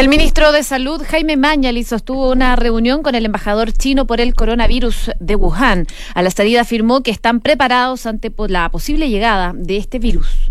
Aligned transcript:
El 0.00 0.08
ministro 0.08 0.50
de 0.52 0.62
Salud, 0.62 1.02
Jaime 1.06 1.36
Mañali, 1.36 1.84
sostuvo 1.84 2.32
una 2.32 2.56
reunión 2.56 3.02
con 3.02 3.14
el 3.14 3.26
embajador 3.26 3.70
chino 3.70 4.06
por 4.06 4.22
el 4.22 4.34
coronavirus 4.34 5.10
de 5.20 5.36
Wuhan. 5.36 5.86
A 6.14 6.22
la 6.22 6.30
salida 6.30 6.62
afirmó 6.62 7.02
que 7.02 7.10
están 7.10 7.40
preparados 7.40 8.06
ante 8.06 8.32
la 8.48 8.70
posible 8.70 9.10
llegada 9.10 9.52
de 9.54 9.76
este 9.76 9.98
virus. 9.98 10.48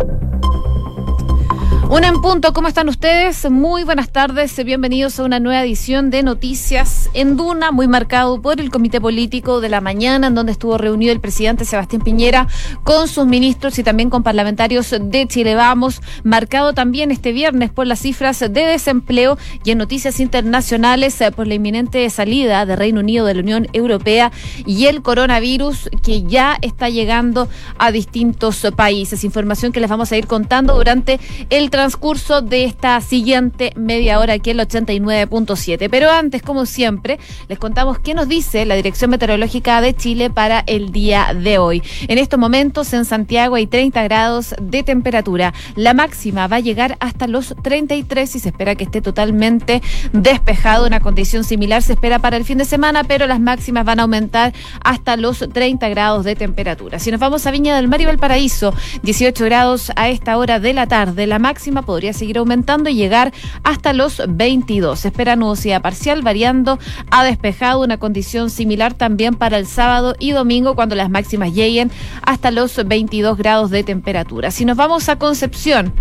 Un 1.91 2.03
en 2.03 2.21
punto, 2.21 2.53
¿cómo 2.53 2.67
están 2.67 2.87
ustedes? 2.87 3.49
Muy 3.49 3.83
buenas 3.83 4.11
tardes, 4.11 4.63
bienvenidos 4.63 5.19
a 5.19 5.23
una 5.23 5.39
nueva 5.39 5.63
edición 5.63 6.11
de 6.11 6.21
Noticias 6.21 7.09
en 7.15 7.35
Duna, 7.35 7.71
muy 7.71 7.87
marcado 7.87 8.39
por 8.39 8.61
el 8.61 8.69
Comité 8.69 9.01
Político 9.01 9.59
de 9.59 9.69
la 9.69 9.81
Mañana, 9.81 10.27
en 10.27 10.35
donde 10.35 10.51
estuvo 10.51 10.77
reunido 10.77 11.11
el 11.11 11.19
presidente 11.19 11.65
Sebastián 11.65 12.03
Piñera 12.03 12.47
con 12.83 13.07
sus 13.07 13.25
ministros 13.25 13.79
y 13.79 13.83
también 13.83 14.11
con 14.11 14.21
parlamentarios 14.21 14.93
de 15.01 15.25
Chile 15.27 15.55
Vamos, 15.55 16.03
marcado 16.23 16.73
también 16.73 17.09
este 17.09 17.31
viernes 17.31 17.71
por 17.71 17.87
las 17.87 18.01
cifras 18.01 18.39
de 18.39 18.51
desempleo 18.51 19.39
y 19.63 19.71
en 19.71 19.79
noticias 19.79 20.19
internacionales 20.19 21.19
eh, 21.21 21.31
por 21.31 21.47
la 21.47 21.55
inminente 21.55 22.07
salida 22.11 22.67
de 22.67 22.75
Reino 22.75 22.99
Unido 22.99 23.25
de 23.25 23.33
la 23.33 23.41
Unión 23.41 23.67
Europea 23.73 24.31
y 24.67 24.85
el 24.85 25.01
coronavirus 25.01 25.89
que 26.03 26.21
ya 26.21 26.55
está 26.61 26.87
llegando 26.87 27.49
a 27.79 27.91
distintos 27.91 28.67
países. 28.75 29.23
Información 29.23 29.71
que 29.71 29.79
les 29.79 29.89
vamos 29.89 30.11
a 30.11 30.17
ir 30.17 30.27
contando 30.27 30.75
durante 30.75 31.19
el 31.49 31.71
transcurso 31.79 32.41
de 32.41 32.65
esta 32.65 32.99
siguiente 32.99 33.71
media 33.77 34.19
hora 34.19 34.33
aquí 34.33 34.49
en 34.49 34.59
el 34.59 34.67
89.7. 34.67 35.87
Pero 35.89 36.11
antes, 36.11 36.41
como 36.41 36.65
siempre, 36.65 37.19
les 37.47 37.57
contamos 37.57 37.99
qué 37.99 38.13
nos 38.13 38.27
dice 38.27 38.65
la 38.65 38.75
Dirección 38.75 39.11
Meteorológica 39.11 39.79
de 39.79 39.95
Chile 39.95 40.29
para 40.29 40.61
el 40.67 40.91
día 40.91 41.33
de 41.33 41.57
hoy. 41.57 41.81
En 42.09 42.17
estos 42.17 42.37
momentos 42.37 42.91
en 42.91 43.05
Santiago 43.05 43.55
hay 43.55 43.65
30 43.65 44.03
grados 44.03 44.55
de 44.61 44.83
temperatura. 44.83 45.53
La 45.77 45.93
máxima 45.93 46.47
va 46.47 46.57
a 46.57 46.59
llegar 46.59 46.97
hasta 46.99 47.27
los 47.27 47.55
33 47.63 48.35
y 48.35 48.39
se 48.39 48.49
espera 48.49 48.75
que 48.75 48.83
esté 48.83 49.01
totalmente 49.01 49.81
despejado. 50.11 50.85
Una 50.85 50.99
condición 50.99 51.45
similar 51.45 51.81
se 51.81 51.93
espera 51.93 52.19
para 52.19 52.35
el 52.35 52.43
fin 52.43 52.57
de 52.57 52.65
semana, 52.65 53.05
pero 53.05 53.25
las 53.25 53.39
máximas 53.39 53.85
van 53.85 53.99
a 53.99 54.03
aumentar 54.03 54.53
hasta 54.83 55.15
los 55.15 55.45
30 55.53 55.87
grados 55.87 56.25
de 56.25 56.35
temperatura. 56.35 56.99
Si 56.99 57.09
nos 57.09 57.21
vamos 57.21 57.47
a 57.47 57.51
Viña 57.51 57.77
del 57.77 57.87
Mar 57.87 58.01
y 58.01 58.05
Valparaíso, 58.05 58.73
18 59.03 59.45
grados 59.45 59.93
a 59.95 60.09
esta 60.09 60.37
hora 60.37 60.59
de 60.59 60.73
la 60.73 60.85
tarde. 60.85 61.25
La 61.25 61.39
máxima 61.39 61.68
podría 61.83 62.13
seguir 62.13 62.37
aumentando 62.37 62.89
y 62.89 62.95
llegar 62.95 63.33
hasta 63.63 63.93
los 63.93 64.21
22. 64.27 64.99
Se 64.99 65.07
espera 65.09 65.35
nubosidad 65.35 65.81
parcial 65.81 66.21
variando 66.21 66.79
a 67.11 67.23
despejado, 67.23 67.81
una 67.81 67.97
condición 67.97 68.49
similar 68.49 68.93
también 68.93 69.35
para 69.35 69.57
el 69.57 69.65
sábado 69.65 70.15
y 70.19 70.31
domingo 70.31 70.75
cuando 70.75 70.95
las 70.95 71.09
máximas 71.09 71.53
lleguen 71.53 71.91
hasta 72.21 72.51
los 72.51 72.75
22 72.85 73.37
grados 73.37 73.69
de 73.69 73.83
temperatura. 73.83 74.51
Si 74.51 74.65
nos 74.65 74.77
vamos 74.77 75.09
a 75.09 75.17
Concepción, 75.17 75.93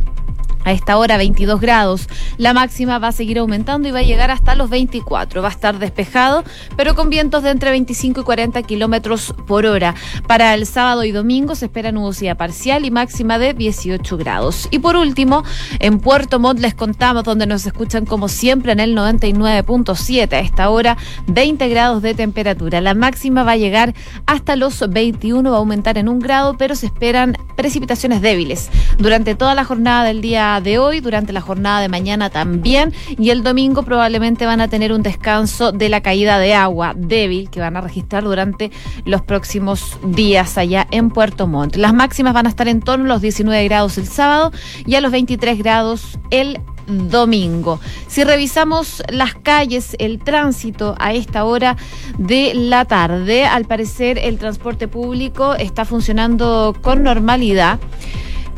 a 0.69 0.72
esta 0.72 0.98
hora 0.98 1.16
22 1.16 1.61
grados. 1.61 2.08
La 2.36 2.52
máxima 2.52 2.98
va 2.98 3.08
a 3.08 3.12
seguir 3.12 3.38
aumentando 3.38 3.88
y 3.88 3.91
va 3.91 4.00
a 4.00 4.02
llegar 4.02 4.30
hasta 4.30 4.55
los 4.55 4.69
24. 4.69 5.41
Va 5.41 5.48
a 5.48 5.50
estar 5.50 5.78
despejado, 5.78 6.44
pero 6.77 6.94
con 6.94 7.08
vientos 7.08 7.42
de 7.42 7.50
entre 7.50 7.70
25 7.70 8.20
y 8.20 8.25
40 8.25 8.62
kilómetros 8.62 9.34
por 9.47 9.64
hora. 9.64 9.94
Para 10.27 10.52
el 10.55 10.66
sábado 10.66 11.05
y 11.05 11.10
domingo 11.10 11.55
se 11.55 11.66
espera 11.66 11.91
nubosidad 11.91 12.36
parcial 12.36 12.84
y 12.84 12.91
máxima 12.91 13.38
de 13.38 13.55
18 13.55 14.16
grados. 14.19 14.69
Y 14.70 14.80
por 14.80 14.97
último, 14.97 15.42
en 15.80 16.00
Puerto 16.00 16.38
Montt 16.38 16.60
les 16.60 16.75
contamos, 16.75 17.25
donde 17.25 17.47
nos 17.47 17.66
escuchan 17.66 18.05
como 18.05 18.28
siempre 18.28 18.72
en 18.72 18.80
el 18.80 18.94
99.7. 18.94 20.32
A 20.34 20.41
esta 20.41 20.69
hora 20.69 20.98
20 21.28 21.66
grados 21.69 22.03
de 22.03 22.12
temperatura. 22.12 22.82
La 22.82 22.92
máxima 22.94 23.42
va 23.42 23.53
a 23.53 23.56
llegar 23.56 23.94
hasta 24.27 24.55
los 24.55 24.86
21, 24.86 25.50
va 25.50 25.56
a 25.56 25.60
aumentar 25.60 25.97
en 25.97 26.08
un 26.08 26.19
grado, 26.19 26.56
pero 26.58 26.75
se 26.75 26.86
esperan 26.86 27.36
precipitaciones 27.56 28.20
débiles 28.20 28.69
durante 28.98 29.34
toda 29.34 29.55
la 29.55 29.64
jornada 29.64 30.05
del 30.05 30.20
día 30.20 30.58
de 30.61 30.78
hoy, 30.78 31.01
durante 31.01 31.33
la 31.33 31.41
jornada 31.41 31.81
de 31.81 31.89
mañana 31.89 32.31
también, 32.31 32.92
y 33.19 33.31
el 33.31 33.42
domingo 33.42 33.83
probablemente 33.83 34.47
van 34.47 34.61
a 34.61 34.69
tener 34.69 34.92
un 34.92 35.03
descanso 35.03 35.73
de 35.73 35.89
la 35.89 36.00
caída 36.00 36.39
de 36.39 36.55
agua 36.55 36.95
débil 36.97 37.50
que 37.50 37.61
van 37.61 37.77
a 37.77 37.81
registrar 37.81 38.25
durante 38.25 38.70
los 39.05 39.23
próximos 39.23 39.98
días 40.05 40.59
allá 40.59 40.87
en 40.91 41.10
Puerto 41.10 41.47
Montt. 41.47 41.77
Las 41.77 41.94
máximas 41.94 42.34
van 42.34 42.47
a 42.47 42.50
estar 42.50 42.69
en 42.69 42.81
torno 42.81 43.05
a 43.06 43.09
los 43.09 43.22
19 43.22 43.65
grados 43.65 43.99
el 43.99 44.06
sábado 44.06 44.53
y 44.87 44.94
a 44.94 45.00
los 45.00 45.12
23 45.12 45.59
grados 45.59 46.19
el 46.31 46.61
domingo. 46.88 47.81
Si 48.06 48.25
revisamos 48.25 49.03
las 49.09 49.34
calles, 49.34 49.94
el 49.99 50.19
tránsito 50.19 50.94
a 50.99 51.12
esta 51.12 51.44
hora 51.44 51.77
de 52.16 52.53
la 52.55 52.84
tarde, 52.84 53.44
al 53.44 53.66
parecer 53.66 54.19
el 54.19 54.38
transporte 54.38 54.88
público 54.88 55.55
está 55.55 55.84
funcionando 55.84 56.75
con 56.81 57.03
normalidad. 57.03 57.78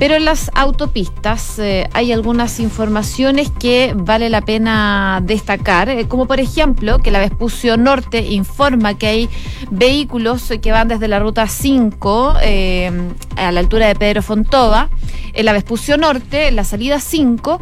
Pero 0.00 0.14
en 0.14 0.24
las 0.24 0.50
autopistas 0.54 1.58
eh, 1.58 1.86
hay 1.92 2.10
algunas 2.10 2.58
informaciones 2.58 3.50
que 3.50 3.92
vale 3.94 4.30
la 4.30 4.40
pena 4.40 5.20
destacar, 5.22 5.90
eh, 5.90 6.08
como 6.08 6.26
por 6.26 6.40
ejemplo 6.40 7.00
que 7.00 7.10
la 7.10 7.18
Vespucio 7.18 7.76
Norte 7.76 8.22
informa 8.30 8.94
que 8.94 9.06
hay 9.06 9.28
vehículos 9.70 10.54
que 10.62 10.72
van 10.72 10.88
desde 10.88 11.06
la 11.06 11.18
ruta 11.18 11.46
5 11.46 12.36
eh, 12.40 12.90
a 13.36 13.52
la 13.52 13.60
altura 13.60 13.88
de 13.88 13.94
Pedro 13.94 14.22
Fontova, 14.22 14.88
en 15.34 15.44
la 15.44 15.52
Vespucio 15.52 15.98
Norte, 15.98 16.48
en 16.48 16.56
la 16.56 16.64
salida 16.64 16.98
5, 16.98 17.60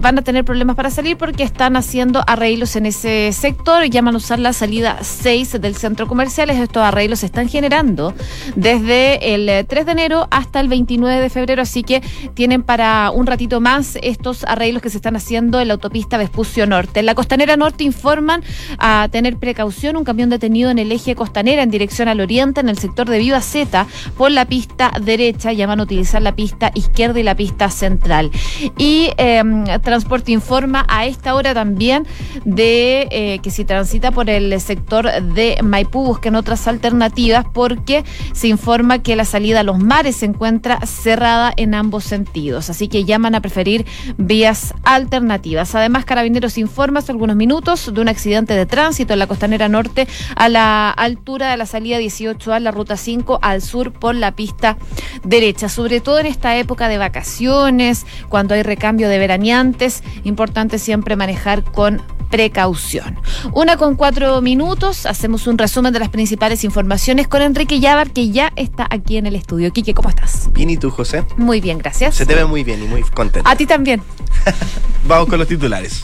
van 0.00 0.18
a 0.18 0.22
tener 0.22 0.44
problemas 0.44 0.76
para 0.76 0.90
salir 0.90 1.16
porque 1.16 1.42
están 1.42 1.76
haciendo 1.76 2.22
arreglos 2.26 2.76
en 2.76 2.86
ese 2.86 3.30
sector 3.32 3.84
y 3.84 3.90
llaman 3.90 4.14
a 4.14 4.18
usar 4.18 4.38
la 4.38 4.52
salida 4.52 4.98
6 5.02 5.60
del 5.60 5.76
centro 5.76 6.06
comercial. 6.06 6.50
Estos 6.50 6.82
arreglos 6.82 7.20
se 7.20 7.26
están 7.26 7.48
generando 7.48 8.14
desde 8.56 9.34
el 9.34 9.66
3 9.66 9.86
de 9.86 9.92
enero 9.92 10.28
hasta 10.30 10.60
el 10.60 10.68
29 10.68 11.20
de 11.20 11.30
febrero 11.30 11.62
así 11.62 11.82
que 11.82 12.02
tienen 12.34 12.62
para 12.62 13.10
un 13.10 13.26
ratito 13.26 13.60
más 13.60 13.98
estos 14.02 14.44
arreglos 14.44 14.82
que 14.82 14.90
se 14.90 14.98
están 14.98 15.16
haciendo 15.16 15.60
en 15.60 15.68
la 15.68 15.74
autopista 15.74 16.18
Vespucio 16.18 16.66
Norte. 16.66 17.00
En 17.00 17.06
la 17.06 17.14
Costanera 17.14 17.56
Norte 17.56 17.84
informan 17.84 18.42
a 18.78 19.08
tener 19.10 19.36
precaución 19.36 19.96
un 19.96 20.04
camión 20.04 20.30
detenido 20.30 20.70
en 20.70 20.78
el 20.78 20.92
eje 20.92 21.14
Costanera 21.14 21.62
en 21.62 21.70
dirección 21.70 22.08
al 22.08 22.20
oriente 22.20 22.60
en 22.60 22.68
el 22.68 22.78
sector 22.78 23.08
de 23.08 23.18
Viva 23.18 23.40
Z 23.40 23.86
por 24.16 24.30
la 24.30 24.44
pista 24.44 24.92
derecha, 25.00 25.52
llaman 25.52 25.80
a 25.80 25.82
utilizar 25.84 26.22
la 26.22 26.34
pista 26.34 26.70
izquierda 26.74 27.20
y 27.20 27.22
la 27.22 27.34
pista 27.34 27.70
central. 27.70 28.30
Y 28.78 29.10
em, 29.16 29.59
Transporte 29.82 30.32
informa 30.32 30.84
a 30.88 31.06
esta 31.06 31.34
hora 31.34 31.54
también 31.54 32.06
de 32.44 33.08
eh, 33.10 33.38
que 33.42 33.50
si 33.50 33.64
transita 33.64 34.10
por 34.10 34.30
el 34.30 34.60
sector 34.60 35.10
de 35.22 35.58
Maipú 35.62 36.04
busquen 36.04 36.34
otras 36.34 36.66
alternativas 36.66 37.44
porque 37.52 38.04
se 38.32 38.48
informa 38.48 39.00
que 39.00 39.16
la 39.16 39.24
salida 39.24 39.60
a 39.60 39.62
los 39.62 39.78
mares 39.78 40.16
se 40.16 40.26
encuentra 40.26 40.80
cerrada 40.86 41.52
en 41.56 41.74
ambos 41.74 42.04
sentidos, 42.04 42.70
así 42.70 42.88
que 42.88 43.04
llaman 43.04 43.34
a 43.34 43.40
preferir 43.40 43.86
vías 44.16 44.74
alternativas. 44.84 45.74
Además, 45.74 46.04
Carabineros 46.04 46.58
informa 46.58 47.00
hace 47.00 47.12
algunos 47.12 47.36
minutos 47.36 47.92
de 47.92 48.00
un 48.00 48.08
accidente 48.08 48.54
de 48.54 48.66
tránsito 48.66 49.12
en 49.12 49.18
la 49.18 49.26
costanera 49.26 49.68
norte 49.68 50.06
a 50.36 50.48
la 50.48 50.90
altura 50.90 51.50
de 51.50 51.56
la 51.56 51.66
salida 51.66 51.98
18 51.98 52.52
a 52.52 52.60
la 52.60 52.70
ruta 52.70 52.96
5 52.96 53.38
al 53.42 53.62
sur 53.62 53.92
por 53.92 54.14
la 54.14 54.32
pista 54.32 54.76
derecha, 55.24 55.68
sobre 55.68 56.00
todo 56.00 56.18
en 56.18 56.26
esta 56.26 56.56
época 56.56 56.88
de 56.88 56.98
vacaciones, 56.98 58.06
cuando 58.28 58.54
hay 58.54 58.62
recambio 58.62 59.08
de 59.08 59.18
veraneantes, 59.50 60.02
importante 60.24 60.78
siempre 60.78 61.16
manejar 61.16 61.64
con 61.64 62.02
precaución. 62.30 63.18
Una 63.52 63.76
con 63.76 63.96
cuatro 63.96 64.40
minutos, 64.40 65.04
hacemos 65.04 65.48
un 65.48 65.58
resumen 65.58 65.92
de 65.92 65.98
las 65.98 66.08
principales 66.08 66.62
informaciones 66.62 67.26
con 67.26 67.42
Enrique 67.42 67.80
Llávar, 67.80 68.12
que 68.12 68.30
ya 68.30 68.52
está 68.54 68.86
aquí 68.88 69.16
en 69.16 69.26
el 69.26 69.34
estudio. 69.34 69.72
Quique, 69.72 69.94
¿cómo 69.94 70.08
estás? 70.08 70.48
Bien, 70.52 70.70
¿y 70.70 70.76
tú, 70.76 70.90
José? 70.90 71.24
Muy 71.36 71.60
bien, 71.60 71.78
gracias. 71.78 72.14
Se 72.14 72.26
te 72.26 72.36
ve 72.36 72.44
muy 72.44 72.62
bien 72.62 72.82
y 72.84 72.86
muy 72.86 73.02
contento. 73.02 73.48
A 73.48 73.56
ti 73.56 73.66
también. 73.66 74.00
Vamos 75.08 75.28
con 75.28 75.38
los 75.38 75.48
titulares. 75.48 76.00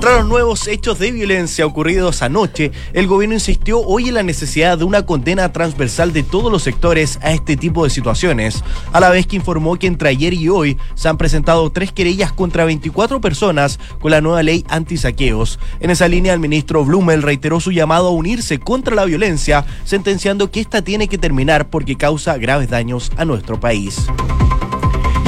Tras 0.00 0.18
los 0.18 0.28
nuevos 0.28 0.68
hechos 0.68 1.00
de 1.00 1.10
violencia 1.10 1.66
ocurridos 1.66 2.22
anoche, 2.22 2.70
el 2.92 3.08
gobierno 3.08 3.34
insistió 3.34 3.80
hoy 3.80 4.08
en 4.08 4.14
la 4.14 4.22
necesidad 4.22 4.78
de 4.78 4.84
una 4.84 5.04
condena 5.04 5.52
transversal 5.52 6.12
de 6.12 6.22
todos 6.22 6.52
los 6.52 6.62
sectores 6.62 7.18
a 7.20 7.32
este 7.32 7.56
tipo 7.56 7.82
de 7.82 7.90
situaciones, 7.90 8.62
a 8.92 9.00
la 9.00 9.10
vez 9.10 9.26
que 9.26 9.34
informó 9.34 9.76
que 9.76 9.88
entre 9.88 10.08
ayer 10.08 10.34
y 10.34 10.48
hoy 10.48 10.78
se 10.94 11.08
han 11.08 11.18
presentado 11.18 11.68
tres 11.70 11.90
querellas 11.90 12.32
contra 12.32 12.47
24 12.50 13.20
personas 13.20 13.78
con 14.00 14.10
la 14.10 14.20
nueva 14.20 14.42
ley 14.42 14.64
antisaqueos. 14.68 15.58
En 15.80 15.90
esa 15.90 16.08
línea, 16.08 16.34
el 16.34 16.40
ministro 16.40 16.84
Blumel 16.84 17.22
reiteró 17.22 17.60
su 17.60 17.72
llamado 17.72 18.08
a 18.08 18.12
unirse 18.12 18.58
contra 18.58 18.94
la 18.94 19.04
violencia, 19.04 19.64
sentenciando 19.84 20.50
que 20.50 20.60
esta 20.60 20.82
tiene 20.82 21.08
que 21.08 21.18
terminar 21.18 21.68
porque 21.68 21.96
causa 21.96 22.36
graves 22.38 22.70
daños 22.70 23.12
a 23.16 23.24
nuestro 23.24 23.60
país. 23.60 24.06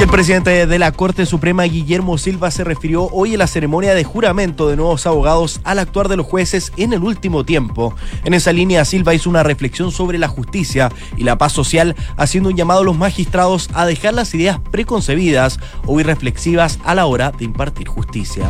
El 0.00 0.08
presidente 0.08 0.66
de 0.66 0.78
la 0.78 0.92
Corte 0.92 1.26
Suprema, 1.26 1.64
Guillermo 1.64 2.16
Silva, 2.16 2.50
se 2.50 2.64
refirió 2.64 3.08
hoy 3.12 3.34
en 3.34 3.38
la 3.38 3.46
ceremonia 3.46 3.94
de 3.94 4.02
juramento 4.02 4.66
de 4.66 4.76
nuevos 4.76 5.06
abogados 5.06 5.60
al 5.62 5.78
actuar 5.78 6.08
de 6.08 6.16
los 6.16 6.24
jueces 6.24 6.72
en 6.78 6.94
el 6.94 7.02
último 7.02 7.44
tiempo. 7.44 7.94
En 8.24 8.32
esa 8.32 8.50
línea, 8.50 8.86
Silva 8.86 9.12
hizo 9.12 9.28
una 9.28 9.42
reflexión 9.42 9.92
sobre 9.92 10.16
la 10.16 10.26
justicia 10.26 10.90
y 11.18 11.24
la 11.24 11.36
paz 11.36 11.52
social, 11.52 11.96
haciendo 12.16 12.48
un 12.48 12.56
llamado 12.56 12.80
a 12.80 12.84
los 12.84 12.96
magistrados 12.96 13.68
a 13.74 13.84
dejar 13.84 14.14
las 14.14 14.34
ideas 14.34 14.58
preconcebidas 14.70 15.60
o 15.84 16.00
irreflexivas 16.00 16.78
a 16.82 16.94
la 16.94 17.04
hora 17.04 17.30
de 17.30 17.44
impartir 17.44 17.86
justicia. 17.86 18.48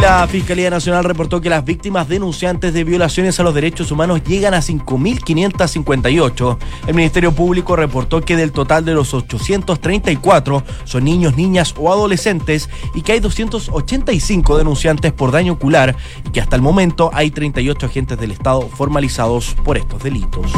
La 0.00 0.28
Fiscalía 0.28 0.70
Nacional 0.70 1.02
reportó 1.02 1.40
que 1.40 1.50
las 1.50 1.64
víctimas 1.64 2.08
denunciantes 2.08 2.72
de 2.72 2.84
violaciones 2.84 3.40
a 3.40 3.42
los 3.42 3.52
derechos 3.52 3.90
humanos 3.90 4.22
llegan 4.22 4.54
a 4.54 4.58
5.558. 4.60 6.56
El 6.86 6.94
Ministerio 6.94 7.32
Público 7.32 7.74
reportó 7.74 8.20
que 8.20 8.36
del 8.36 8.52
total 8.52 8.84
de 8.84 8.94
los 8.94 9.12
834 9.12 10.62
son 10.84 11.04
niños, 11.04 11.36
niñas 11.36 11.74
o 11.76 11.92
adolescentes 11.92 12.70
y 12.94 13.02
que 13.02 13.12
hay 13.12 13.20
285 13.20 14.56
denunciantes 14.56 15.12
por 15.12 15.32
daño 15.32 15.54
ocular 15.54 15.96
y 16.24 16.30
que 16.30 16.40
hasta 16.40 16.54
el 16.54 16.62
momento 16.62 17.10
hay 17.12 17.32
38 17.32 17.86
agentes 17.86 18.20
del 18.20 18.30
Estado 18.30 18.68
formalizados 18.68 19.56
por 19.64 19.78
estos 19.78 20.00
delitos. 20.00 20.52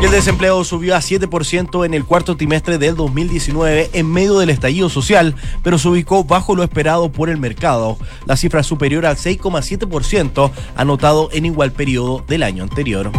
El 0.00 0.12
desempleo 0.12 0.62
subió 0.62 0.94
a 0.94 1.00
7% 1.00 1.84
en 1.84 1.92
el 1.92 2.04
cuarto 2.04 2.36
trimestre 2.36 2.78
del 2.78 2.94
2019 2.94 3.90
en 3.92 4.10
medio 4.10 4.38
del 4.38 4.48
estallido 4.48 4.88
social, 4.88 5.34
pero 5.64 5.76
se 5.76 5.88
ubicó 5.88 6.22
bajo 6.22 6.54
lo 6.54 6.62
esperado 6.62 7.10
por 7.10 7.28
el 7.28 7.36
mercado. 7.38 7.98
La 8.24 8.36
cifra 8.36 8.62
superior 8.62 9.06
al 9.06 9.16
6,7% 9.16 10.52
anotado 10.76 11.30
en 11.32 11.46
igual 11.46 11.72
periodo 11.72 12.24
del 12.28 12.44
año 12.44 12.62
anterior. 12.62 13.10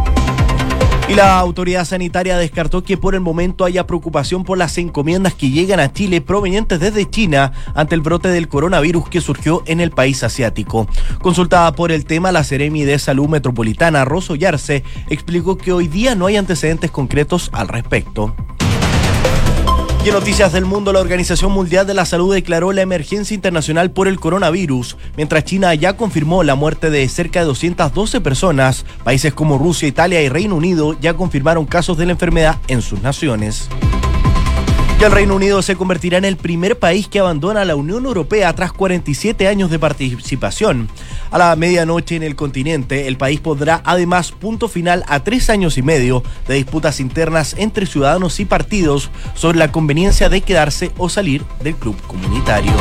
Y 1.09 1.15
la 1.15 1.39
autoridad 1.39 1.85
sanitaria 1.85 2.38
descartó 2.38 2.83
que 2.83 2.95
por 2.95 3.15
el 3.15 3.21
momento 3.21 3.65
haya 3.65 3.88
preocupación 3.88 4.44
por 4.44 4.59
las 4.59 4.77
encomiendas 4.77 5.33
que 5.33 5.50
llegan 5.50 5.79
a 5.79 5.91
Chile 5.91 6.21
provenientes 6.21 6.79
desde 6.79 7.09
China 7.09 7.51
ante 7.73 7.95
el 7.95 8.01
brote 8.01 8.27
del 8.27 8.47
coronavirus 8.47 9.09
que 9.09 9.19
surgió 9.19 9.63
en 9.65 9.79
el 9.79 9.89
país 9.89 10.23
asiático. 10.23 10.88
Consultada 11.23 11.73
por 11.73 11.91
el 11.91 12.06
tema, 12.06 12.31
la 12.31 12.44
Seremi 12.44 12.83
de 12.83 13.00
Salud 13.00 13.27
Metropolitana, 13.27 14.06
Rosso 14.06 14.35
Yarse, 14.35 14.83
explicó 15.09 15.57
que 15.57 15.71
hoy 15.71 15.88
día 15.88 16.13
no 16.13 16.27
hay 16.27 16.38
antecedentes 16.38 16.91
concretos 16.91 17.50
al 17.53 17.69
respecto. 17.69 18.35
Y 20.04 20.07
en 20.07 20.13
noticias 20.13 20.54
del 20.54 20.63
mundo, 20.63 20.94
la 20.94 21.01
Organización 21.01 21.51
Mundial 21.51 21.86
de 21.86 21.94
la 21.94 22.06
Salud 22.06 22.34
declaró 22.34 22.72
la 22.72 22.81
emergencia 22.81 23.36
internacional 23.36 23.92
por 23.92 24.07
el 24.07 24.18
coronavirus, 24.18 24.96
mientras 25.18 25.44
China 25.44 25.74
ya 25.75 25.98
confirmó 25.98 26.44
la 26.44 26.56
muerte 26.56 26.90
de 26.90 27.07
cerca 27.10 27.42
de 27.42 27.46
212 27.48 28.22
personas. 28.22 28.86
Países 29.04 29.34
como 29.34 29.57
Rusia, 29.57 29.90
Italia 29.90 30.22
y 30.22 30.30
Reino 30.30 30.56
Unido 30.56 30.98
ya 31.01 31.16
confirmaron 31.16 31.66
casos 31.66 31.98
de 31.98 32.06
la 32.06 32.13
enfermedad 32.13 32.60
en 32.69 32.81
sus 32.81 33.01
naciones. 33.01 33.68
Y 35.00 35.04
el 35.06 35.13
Reino 35.13 35.38
Unido 35.38 35.62
se 35.62 35.78
convertirá 35.78 36.18
en 36.18 36.25
el 36.25 36.36
primer 36.36 36.78
país 36.78 37.07
que 37.07 37.19
abandona 37.19 37.63
la 37.63 37.78
Unión 37.78 38.04
Europea 38.04 38.51
tras 38.54 38.74
47 38.74 39.48
años 39.48 39.72
de 39.72 39.80
participación. 39.80 40.90
A 41.31 41.38
la 41.38 41.56
medianoche 41.56 42.18
en 42.18 42.24
el 42.24 42.36
continente, 42.36 43.07
el 43.07 43.16
país 43.16 43.40
pondrá 43.40 43.81
además 43.86 44.34
punto 44.34 44.68
final 44.68 45.06
a 45.07 45.24
tres 45.24 45.50
años 45.50 45.78
y 45.78 45.84
medio 45.84 46.22
de 46.50 46.56
disputas 46.56 47.00
internas 47.00 47.56
entre 47.57 47.86
ciudadanos 47.86 48.42
y 48.42 48.46
partidos 48.46 49.10
sobre 49.36 49.57
la 49.57 49.72
conveniencia 49.72 50.28
de 50.28 50.42
quedarse 50.42 50.92
o 50.98 51.07
salir 51.07 51.46
del 51.63 51.75
club 51.75 51.96
comunitario. 52.06 52.74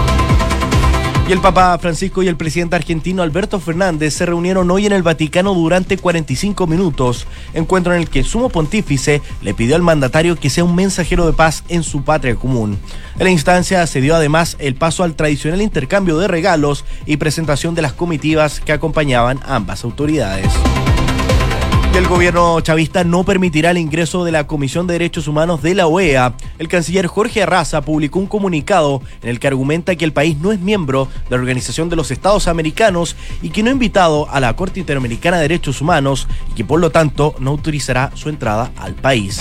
Y 1.28 1.32
el 1.32 1.42
Papa 1.42 1.76
Francisco 1.78 2.22
y 2.22 2.28
el 2.28 2.38
presidente 2.38 2.76
argentino 2.76 3.22
Alberto 3.22 3.60
Fernández 3.60 4.14
se 4.14 4.24
reunieron 4.24 4.70
hoy 4.70 4.86
en 4.86 4.92
el 4.92 5.02
Vaticano 5.02 5.52
durante 5.52 5.98
45 5.98 6.66
minutos, 6.66 7.26
encuentro 7.52 7.92
en 7.92 8.00
el 8.00 8.08
que 8.08 8.20
el 8.20 8.24
sumo 8.24 8.48
pontífice 8.48 9.20
le 9.42 9.52
pidió 9.52 9.76
al 9.76 9.82
mandatario 9.82 10.36
que 10.36 10.48
sea 10.48 10.64
un 10.64 10.74
mensajero 10.74 11.26
de 11.26 11.34
paz 11.34 11.64
en 11.68 11.82
su 11.82 12.02
patria 12.02 12.34
común. 12.34 12.78
En 13.18 13.24
la 13.24 13.30
instancia 13.30 13.86
se 13.86 14.00
dio 14.00 14.16
además 14.16 14.56
el 14.58 14.74
paso 14.74 15.04
al 15.04 15.16
tradicional 15.16 15.60
intercambio 15.60 16.16
de 16.16 16.28
regalos 16.28 16.86
y 17.04 17.18
presentación 17.18 17.74
de 17.74 17.82
las 17.82 17.92
comitivas 17.92 18.60
que 18.60 18.72
acompañaban 18.72 19.38
ambas 19.44 19.84
autoridades 19.84 20.50
el 21.94 22.06
gobierno 22.06 22.60
chavista 22.60 23.04
no 23.04 23.24
permitirá 23.24 23.70
el 23.70 23.78
ingreso 23.78 24.24
de 24.24 24.32
la 24.32 24.46
Comisión 24.46 24.86
de 24.86 24.94
Derechos 24.94 25.28
Humanos 25.28 25.62
de 25.62 25.74
la 25.74 25.86
OEA. 25.86 26.34
El 26.58 26.68
canciller 26.68 27.06
Jorge 27.06 27.42
Arraza 27.42 27.80
publicó 27.80 28.18
un 28.18 28.26
comunicado 28.26 29.02
en 29.22 29.30
el 29.30 29.40
que 29.40 29.48
argumenta 29.48 29.96
que 29.96 30.04
el 30.04 30.12
país 30.12 30.38
no 30.38 30.52
es 30.52 30.60
miembro 30.60 31.08
de 31.28 31.30
la 31.30 31.36
Organización 31.36 31.88
de 31.88 31.96
los 31.96 32.10
Estados 32.10 32.48
Americanos 32.48 33.16
y 33.42 33.50
que 33.50 33.62
no 33.62 33.70
ha 33.70 33.72
invitado 33.72 34.28
a 34.30 34.40
la 34.40 34.54
Corte 34.54 34.80
Interamericana 34.80 35.36
de 35.36 35.42
Derechos 35.42 35.80
Humanos 35.80 36.28
y 36.50 36.54
que 36.54 36.64
por 36.64 36.80
lo 36.80 36.90
tanto 36.90 37.34
no 37.38 37.50
autorizará 37.50 38.10
su 38.14 38.28
entrada 38.28 38.70
al 38.76 38.94
país. 38.94 39.38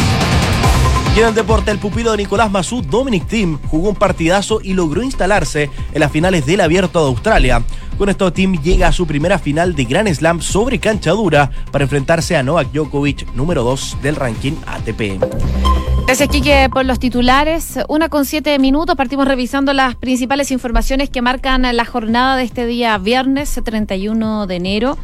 Y 1.17 1.19
en 1.19 1.29
el 1.29 1.33
deporte, 1.33 1.71
el 1.71 1.79
pupilo 1.79 2.11
de 2.11 2.17
Nicolás 2.17 2.51
Masud, 2.51 2.85
Dominic 2.85 3.25
Thiem, 3.25 3.57
jugó 3.69 3.89
un 3.89 3.95
partidazo 3.95 4.59
y 4.61 4.73
logró 4.73 5.01
instalarse 5.01 5.71
en 5.91 5.99
las 5.99 6.11
finales 6.11 6.45
del 6.45 6.61
Abierto 6.61 6.99
de 6.99 7.07
Australia. 7.07 7.63
Con 7.97 8.09
esto, 8.09 8.31
Tim 8.31 8.61
llega 8.61 8.87
a 8.87 8.91
su 8.91 9.07
primera 9.07 9.39
final 9.39 9.73
de 9.73 9.85
Grand 9.85 10.13
Slam 10.13 10.39
sobre 10.39 10.77
cancha 10.77 11.11
dura 11.11 11.49
para 11.71 11.83
enfrentarse 11.83 12.37
a 12.37 12.43
Novak 12.43 12.71
Djokovic, 12.71 13.33
número 13.33 13.63
2 13.63 13.97
del 14.03 14.15
ranking 14.15 14.53
ATP. 14.67 15.96
Gracias, 16.07 16.29
Kike, 16.29 16.69
por 16.69 16.85
los 16.85 16.99
titulares. 16.99 17.79
Una 17.89 18.07
con 18.07 18.23
siete 18.23 18.57
minutos. 18.59 18.95
Partimos 18.95 19.27
revisando 19.27 19.73
las 19.73 19.95
principales 19.95 20.51
informaciones 20.51 21.09
que 21.09 21.21
marcan 21.21 21.63
la 21.75 21.83
jornada 21.83 22.37
de 22.37 22.43
este 22.43 22.65
día 22.65 22.97
viernes 22.97 23.59
31 23.61 24.47
de 24.47 24.55
enero. 24.55 24.97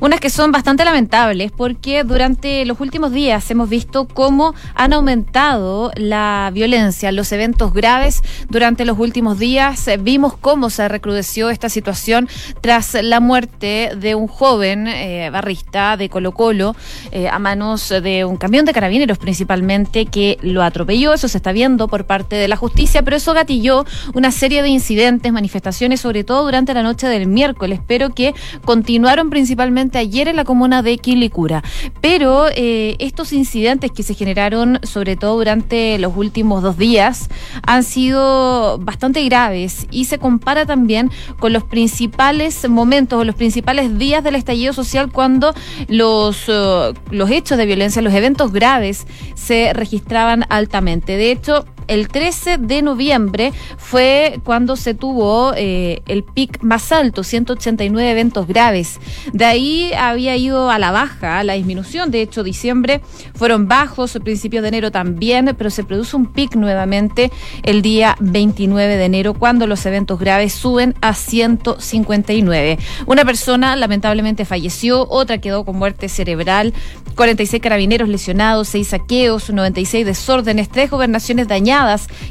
Unas 0.00 0.20
que 0.20 0.30
son 0.30 0.50
bastante 0.50 0.84
lamentables 0.84 1.52
porque 1.52 2.02
durante 2.02 2.64
los 2.64 2.80
últimos 2.80 3.12
días 3.12 3.50
hemos 3.50 3.68
visto 3.68 4.06
cómo 4.06 4.54
han 4.74 4.94
aumentado 4.94 5.90
la 5.96 6.50
violencia, 6.54 7.12
los 7.12 7.30
eventos 7.32 7.74
graves 7.74 8.22
durante 8.48 8.86
los 8.86 8.98
últimos 8.98 9.38
días. 9.38 9.90
Vimos 10.00 10.34
cómo 10.36 10.70
se 10.70 10.88
recrudeció 10.88 11.50
esta 11.50 11.68
situación 11.68 12.26
tras 12.62 12.94
la 12.94 13.20
muerte 13.20 13.90
de 13.96 14.14
un 14.14 14.28
joven 14.28 14.86
eh, 14.86 15.28
barrista 15.30 15.98
de 15.98 16.08
Colo 16.08 16.32
Colo 16.32 16.74
eh, 17.10 17.28
a 17.28 17.38
manos 17.38 17.88
de 17.88 18.24
un 18.24 18.38
camión 18.38 18.64
de 18.64 18.72
carabineros 18.72 19.18
principalmente 19.18 20.06
que 20.06 20.37
lo 20.42 20.62
atropelló. 20.62 21.12
Eso 21.12 21.28
se 21.28 21.38
está 21.38 21.52
viendo 21.52 21.88
por 21.88 22.04
parte 22.04 22.36
de 22.36 22.48
la 22.48 22.56
justicia, 22.56 23.02
pero 23.02 23.16
eso 23.16 23.32
gatilló 23.34 23.84
una 24.14 24.30
serie 24.30 24.62
de 24.62 24.68
incidentes, 24.68 25.32
manifestaciones, 25.32 26.00
sobre 26.00 26.24
todo 26.24 26.44
durante 26.44 26.74
la 26.74 26.82
noche 26.82 27.06
del 27.06 27.26
miércoles, 27.26 27.80
pero 27.86 28.10
que 28.10 28.34
continuaron 28.64 29.30
principalmente 29.30 29.98
ayer 29.98 30.28
en 30.28 30.36
la 30.36 30.44
comuna 30.44 30.82
de 30.82 30.98
Quilicura. 30.98 31.62
Pero 32.00 32.46
eh, 32.54 32.96
estos 32.98 33.32
incidentes 33.32 33.90
que 33.92 34.02
se 34.02 34.14
generaron, 34.14 34.80
sobre 34.82 35.16
todo 35.16 35.36
durante 35.36 35.98
los 35.98 36.16
últimos 36.16 36.62
dos 36.62 36.78
días, 36.78 37.28
han 37.62 37.82
sido 37.82 38.78
bastante 38.78 39.24
graves 39.24 39.86
y 39.90 40.04
se 40.06 40.18
compara 40.18 40.66
también 40.66 41.10
con 41.38 41.52
los 41.52 41.64
principales 41.64 42.68
momentos 42.68 43.20
o 43.20 43.24
los 43.24 43.34
principales 43.34 43.98
días 43.98 44.24
del 44.24 44.34
estallido 44.34 44.72
social 44.72 45.10
cuando 45.12 45.54
los, 45.88 46.44
eh, 46.48 46.92
los 47.10 47.30
hechos 47.30 47.58
de 47.58 47.66
violencia, 47.66 48.02
los 48.02 48.14
eventos 48.14 48.52
graves 48.52 49.06
se 49.34 49.72
registraban 49.72 50.27
altamente. 50.48 51.16
De 51.16 51.30
hecho, 51.30 51.64
el 51.88 52.08
13 52.08 52.58
de 52.58 52.82
noviembre 52.82 53.52
fue 53.78 54.40
cuando 54.44 54.76
se 54.76 54.94
tuvo 54.94 55.54
eh, 55.56 56.02
el 56.06 56.22
pic 56.22 56.62
más 56.62 56.92
alto, 56.92 57.24
189 57.24 58.10
eventos 58.10 58.46
graves. 58.46 59.00
De 59.32 59.44
ahí 59.44 59.92
había 59.94 60.36
ido 60.36 60.70
a 60.70 60.78
la 60.78 60.90
baja, 60.90 61.38
a 61.38 61.44
la 61.44 61.54
disminución. 61.54 62.10
De 62.10 62.22
hecho, 62.22 62.44
diciembre 62.44 63.00
fueron 63.34 63.66
bajos, 63.66 64.18
principios 64.22 64.62
de 64.62 64.68
enero 64.68 64.90
también, 64.90 65.54
pero 65.56 65.70
se 65.70 65.82
produce 65.82 66.14
un 66.16 66.26
pic 66.26 66.54
nuevamente 66.54 67.32
el 67.62 67.82
día 67.82 68.16
29 68.20 68.96
de 68.96 69.04
enero 69.04 69.34
cuando 69.34 69.66
los 69.66 69.84
eventos 69.86 70.18
graves 70.20 70.52
suben 70.52 70.94
a 71.00 71.14
159. 71.14 72.78
Una 73.06 73.24
persona 73.24 73.76
lamentablemente 73.76 74.44
falleció, 74.44 75.08
otra 75.08 75.38
quedó 75.38 75.64
con 75.64 75.76
muerte 75.76 76.08
cerebral, 76.08 76.74
46 77.14 77.62
carabineros 77.62 78.08
lesionados, 78.08 78.68
6 78.68 78.88
saqueos, 78.88 79.50
96 79.50 80.04
desórdenes, 80.04 80.68
3 80.68 80.90
gobernaciones 80.90 81.48
dañadas 81.48 81.77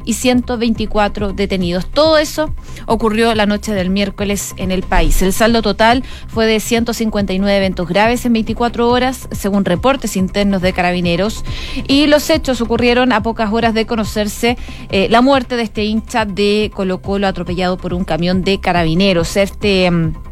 y 0.06 0.14
124 0.14 1.34
detenidos. 1.34 1.86
Todo 1.88 2.18
eso 2.18 2.54
ocurrió 2.86 3.34
la 3.36 3.46
noche 3.46 3.74
del 3.74 3.90
miércoles 3.90 4.54
en 4.58 4.72
el 4.72 4.84
país. 4.84 5.22
El 5.22 5.34
saldo 5.34 5.62
total 5.62 6.04
fue 6.28 6.46
de 6.46 6.60
159 6.60 7.58
eventos 7.58 7.88
graves 7.88 8.26
en 8.26 8.34
24 8.34 8.90
horas, 8.90 9.28
según 9.32 9.66
reportes 9.66 10.18
internos 10.18 10.62
de 10.62 10.74
carabineros. 10.74 11.44
Y 11.88 12.08
los 12.08 12.30
hechos 12.30 12.62
ocurrieron 12.62 13.12
a 13.12 13.24
pocas 13.24 13.52
horas 13.52 13.74
de 13.74 13.86
conocerse 13.86 14.58
eh, 14.90 15.08
la 15.10 15.22
muerte 15.22 15.56
de 15.56 15.64
este 15.64 15.84
hincha 15.86 16.26
de 16.26 16.72
Colo 16.74 17.02
Colo 17.02 17.28
atropellado 17.28 17.78
por 17.78 17.94
un 17.94 18.04
camión 18.04 18.44
de 18.44 18.60
carabineros. 18.60 19.38
Este. 19.38 19.90
Mm, 19.90 20.27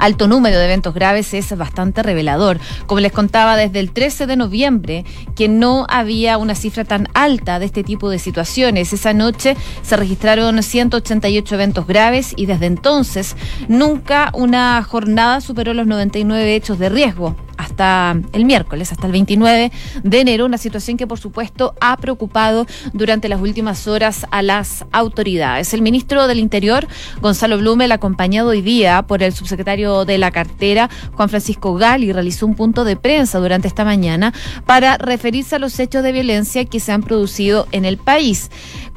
alto 0.00 0.26
número 0.26 0.58
de 0.58 0.64
eventos 0.64 0.94
graves 0.94 1.32
es 1.34 1.56
bastante 1.56 2.02
revelador. 2.02 2.58
Como 2.86 3.00
les 3.00 3.12
contaba, 3.12 3.56
desde 3.56 3.80
el 3.80 3.92
13 3.92 4.26
de 4.26 4.36
noviembre 4.36 5.04
que 5.36 5.48
no 5.48 5.86
había 5.88 6.38
una 6.38 6.54
cifra 6.54 6.84
tan 6.84 7.08
alta 7.14 7.58
de 7.58 7.66
este 7.66 7.84
tipo 7.84 8.10
de 8.10 8.18
situaciones. 8.18 8.92
Esa 8.92 9.12
noche 9.12 9.56
se 9.82 9.96
registraron 9.96 10.62
188 10.62 11.54
eventos 11.54 11.86
graves 11.86 12.32
y 12.36 12.46
desde 12.46 12.66
entonces 12.66 13.36
nunca 13.68 14.30
una 14.34 14.82
jornada 14.82 15.40
superó 15.40 15.74
los 15.74 15.86
99 15.86 16.54
hechos 16.54 16.78
de 16.78 16.88
riesgo 16.88 17.36
hasta 17.60 18.16
el 18.32 18.44
miércoles, 18.44 18.90
hasta 18.90 19.06
el 19.06 19.12
29 19.12 19.70
de 20.02 20.20
enero, 20.20 20.46
una 20.46 20.58
situación 20.58 20.96
que 20.96 21.06
por 21.06 21.18
supuesto 21.18 21.74
ha 21.80 21.96
preocupado 21.98 22.66
durante 22.92 23.28
las 23.28 23.40
últimas 23.40 23.86
horas 23.86 24.26
a 24.30 24.42
las 24.42 24.84
autoridades. 24.92 25.74
El 25.74 25.82
ministro 25.82 26.26
del 26.26 26.38
Interior, 26.38 26.88
Gonzalo 27.20 27.58
Blumel, 27.58 27.92
acompañado 27.92 28.50
hoy 28.50 28.62
día 28.62 29.02
por 29.02 29.22
el 29.22 29.34
subsecretario 29.34 30.04
de 30.04 30.18
la 30.18 30.30
cartera, 30.30 30.88
Juan 31.12 31.28
Francisco 31.28 31.74
Gali, 31.74 32.12
realizó 32.12 32.46
un 32.46 32.54
punto 32.54 32.84
de 32.84 32.96
prensa 32.96 33.38
durante 33.38 33.68
esta 33.68 33.84
mañana 33.84 34.32
para 34.64 34.96
referirse 34.96 35.56
a 35.56 35.58
los 35.58 35.78
hechos 35.78 36.02
de 36.02 36.12
violencia 36.12 36.64
que 36.64 36.80
se 36.80 36.92
han 36.92 37.02
producido 37.02 37.66
en 37.72 37.84
el 37.84 37.98
país. 37.98 38.50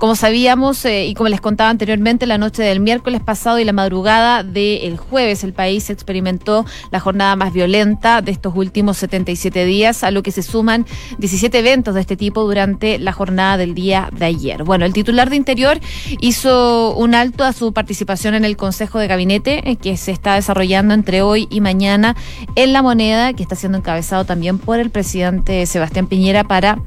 Como 0.03 0.17
sabíamos 0.17 0.83
eh, 0.83 1.05
y 1.05 1.13
como 1.13 1.29
les 1.29 1.39
contaba 1.39 1.69
anteriormente, 1.69 2.25
la 2.25 2.37
noche 2.37 2.61
del 2.61 2.81
miércoles 2.81 3.21
pasado 3.21 3.57
y 3.59 3.63
la 3.63 3.71
madrugada 3.71 4.43
del 4.43 4.97
jueves 4.97 5.45
el 5.45 5.53
país 5.53 5.89
experimentó 5.89 6.65
la 6.91 6.99
jornada 6.99 7.37
más 7.37 7.53
violenta 7.53 8.21
de 8.21 8.33
estos 8.33 8.53
últimos 8.53 8.97
77 8.97 9.63
días, 9.63 10.03
a 10.03 10.11
lo 10.11 10.21
que 10.21 10.31
se 10.31 10.43
suman 10.43 10.85
17 11.19 11.57
eventos 11.57 11.95
de 11.95 12.01
este 12.01 12.17
tipo 12.17 12.43
durante 12.43 12.99
la 12.99 13.13
jornada 13.13 13.55
del 13.55 13.75
día 13.75 14.09
de 14.11 14.25
ayer. 14.25 14.65
Bueno, 14.65 14.83
el 14.83 14.91
titular 14.91 15.29
de 15.29 15.37
Interior 15.37 15.79
hizo 16.19 16.93
un 16.97 17.15
alto 17.15 17.45
a 17.45 17.53
su 17.53 17.71
participación 17.71 18.35
en 18.35 18.43
el 18.43 18.57
Consejo 18.57 18.99
de 18.99 19.07
Gabinete 19.07 19.69
eh, 19.69 19.77
que 19.77 19.95
se 19.95 20.11
está 20.11 20.35
desarrollando 20.35 20.93
entre 20.93 21.21
hoy 21.21 21.47
y 21.49 21.61
mañana 21.61 22.17
en 22.57 22.73
La 22.73 22.81
Moneda, 22.81 23.31
que 23.31 23.43
está 23.43 23.55
siendo 23.55 23.77
encabezado 23.77 24.25
también 24.25 24.57
por 24.57 24.79
el 24.79 24.89
presidente 24.89 25.65
Sebastián 25.65 26.07
Piñera 26.07 26.43
para 26.43 26.79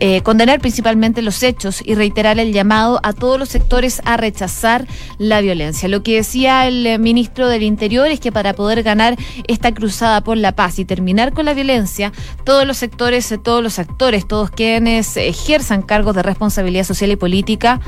eh, 0.00 0.22
condenar 0.22 0.58
principalmente 0.58 1.22
los 1.22 1.40
hechos 1.44 1.82
y 1.84 1.94
reiterar 1.94 2.40
el 2.40 2.47
llamado 2.52 3.00
a 3.02 3.12
todos 3.12 3.38
los 3.38 3.48
sectores 3.48 4.00
a 4.04 4.16
rechazar 4.16 4.86
la 5.18 5.40
violencia. 5.40 5.88
Lo 5.88 6.02
que 6.02 6.16
decía 6.16 6.66
el 6.66 6.86
eh, 6.86 6.98
ministro 6.98 7.48
del 7.48 7.62
Interior 7.62 8.08
es 8.08 8.20
que 8.20 8.32
para 8.32 8.54
poder 8.54 8.82
ganar 8.82 9.16
esta 9.46 9.72
cruzada 9.72 10.22
por 10.22 10.36
la 10.36 10.52
paz 10.52 10.78
y 10.78 10.84
terminar 10.84 11.32
con 11.32 11.44
la 11.44 11.54
violencia, 11.54 12.12
todos 12.44 12.66
los 12.66 12.76
sectores, 12.76 13.30
eh, 13.32 13.38
todos 13.38 13.62
los 13.62 13.78
actores, 13.78 14.26
todos 14.26 14.50
quienes 14.50 15.16
ejerzan 15.16 15.82
cargos 15.82 16.14
de 16.14 16.22
responsabilidad 16.22 16.84
social 16.84 17.10
y 17.10 17.16
política, 17.16 17.80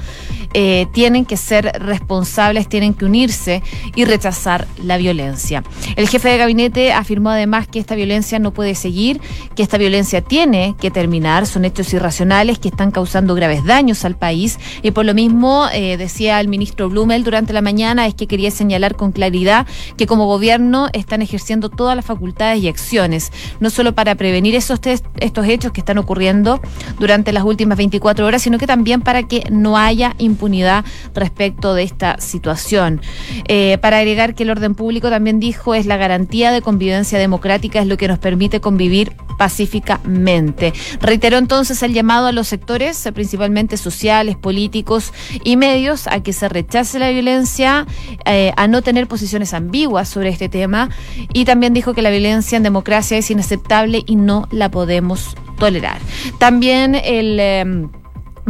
eh, 0.52 0.86
tienen 0.92 1.24
que 1.26 1.36
ser 1.36 1.72
responsables, 1.80 2.68
tienen 2.68 2.94
que 2.94 3.04
unirse 3.04 3.62
y 3.94 4.04
rechazar 4.04 4.66
la 4.82 4.96
violencia. 4.96 5.62
El 5.96 6.08
jefe 6.08 6.28
de 6.28 6.38
gabinete 6.38 6.92
afirmó 6.92 7.30
además 7.30 7.68
que 7.68 7.78
esta 7.78 7.94
violencia 7.94 8.38
no 8.38 8.52
puede 8.52 8.74
seguir, 8.74 9.20
que 9.54 9.62
esta 9.62 9.78
violencia 9.78 10.22
tiene 10.22 10.74
que 10.80 10.90
terminar, 10.90 11.46
son 11.46 11.64
hechos 11.64 11.92
irracionales 11.94 12.58
que 12.58 12.68
están 12.68 12.90
causando 12.90 13.34
graves 13.34 13.64
daños 13.64 14.04
al 14.04 14.16
país 14.16 14.39
y 14.82 14.90
por 14.90 15.04
lo 15.04 15.14
mismo 15.14 15.66
eh, 15.72 15.96
decía 15.96 16.40
el 16.40 16.48
ministro 16.48 16.88
Blumel 16.88 17.24
durante 17.24 17.52
la 17.52 17.62
mañana 17.62 18.06
es 18.06 18.14
que 18.14 18.26
quería 18.26 18.50
señalar 18.50 18.96
con 18.96 19.12
claridad 19.12 19.66
que 19.96 20.06
como 20.06 20.26
gobierno 20.26 20.88
están 20.92 21.22
ejerciendo 21.22 21.68
todas 21.68 21.96
las 21.96 22.04
facultades 22.04 22.62
y 22.62 22.68
acciones, 22.68 23.32
no 23.60 23.70
solo 23.70 23.94
para 23.94 24.14
prevenir 24.14 24.54
esos 24.54 24.80
estos 24.84 25.46
hechos 25.46 25.72
que 25.72 25.80
están 25.80 25.98
ocurriendo 25.98 26.60
durante 26.98 27.32
las 27.32 27.44
últimas 27.44 27.76
24 27.76 28.26
horas, 28.26 28.42
sino 28.42 28.58
que 28.58 28.66
también 28.66 29.02
para 29.02 29.24
que 29.24 29.44
no 29.50 29.76
haya 29.76 30.14
impunidad 30.18 30.84
respecto 31.14 31.74
de 31.74 31.82
esta 31.82 32.18
situación. 32.20 33.00
Eh, 33.48 33.78
para 33.80 33.98
agregar 33.98 34.34
que 34.34 34.44
el 34.44 34.50
orden 34.50 34.74
público 34.74 35.10
también 35.10 35.40
dijo 35.40 35.74
es 35.74 35.86
la 35.86 35.96
garantía 35.96 36.52
de 36.52 36.62
convivencia 36.62 37.18
democrática, 37.18 37.80
es 37.80 37.86
lo 37.86 37.96
que 37.96 38.08
nos 38.08 38.18
permite 38.18 38.60
convivir 38.60 39.12
pacíficamente. 39.38 40.72
Reiteró 41.00 41.38
entonces 41.38 41.82
el 41.82 41.94
llamado 41.94 42.26
a 42.26 42.32
los 42.32 42.48
sectores, 42.48 43.08
principalmente 43.14 43.76
sociales, 43.76 44.29
políticos 44.36 45.12
y 45.44 45.56
medios, 45.56 46.06
a 46.06 46.22
que 46.22 46.32
se 46.32 46.48
rechace 46.48 46.98
la 46.98 47.10
violencia, 47.10 47.86
eh, 48.24 48.52
a 48.56 48.66
no 48.66 48.82
tener 48.82 49.06
posiciones 49.06 49.54
ambiguas 49.54 50.08
sobre 50.08 50.30
este 50.30 50.48
tema 50.48 50.90
y 51.32 51.44
también 51.44 51.74
dijo 51.74 51.94
que 51.94 52.02
la 52.02 52.10
violencia 52.10 52.56
en 52.56 52.62
democracia 52.62 53.16
es 53.16 53.30
inaceptable 53.30 54.02
y 54.06 54.16
no 54.16 54.48
la 54.50 54.70
podemos 54.70 55.36
tolerar. 55.58 55.98
También 56.38 56.94
el... 56.94 57.38
Em, 57.40 57.90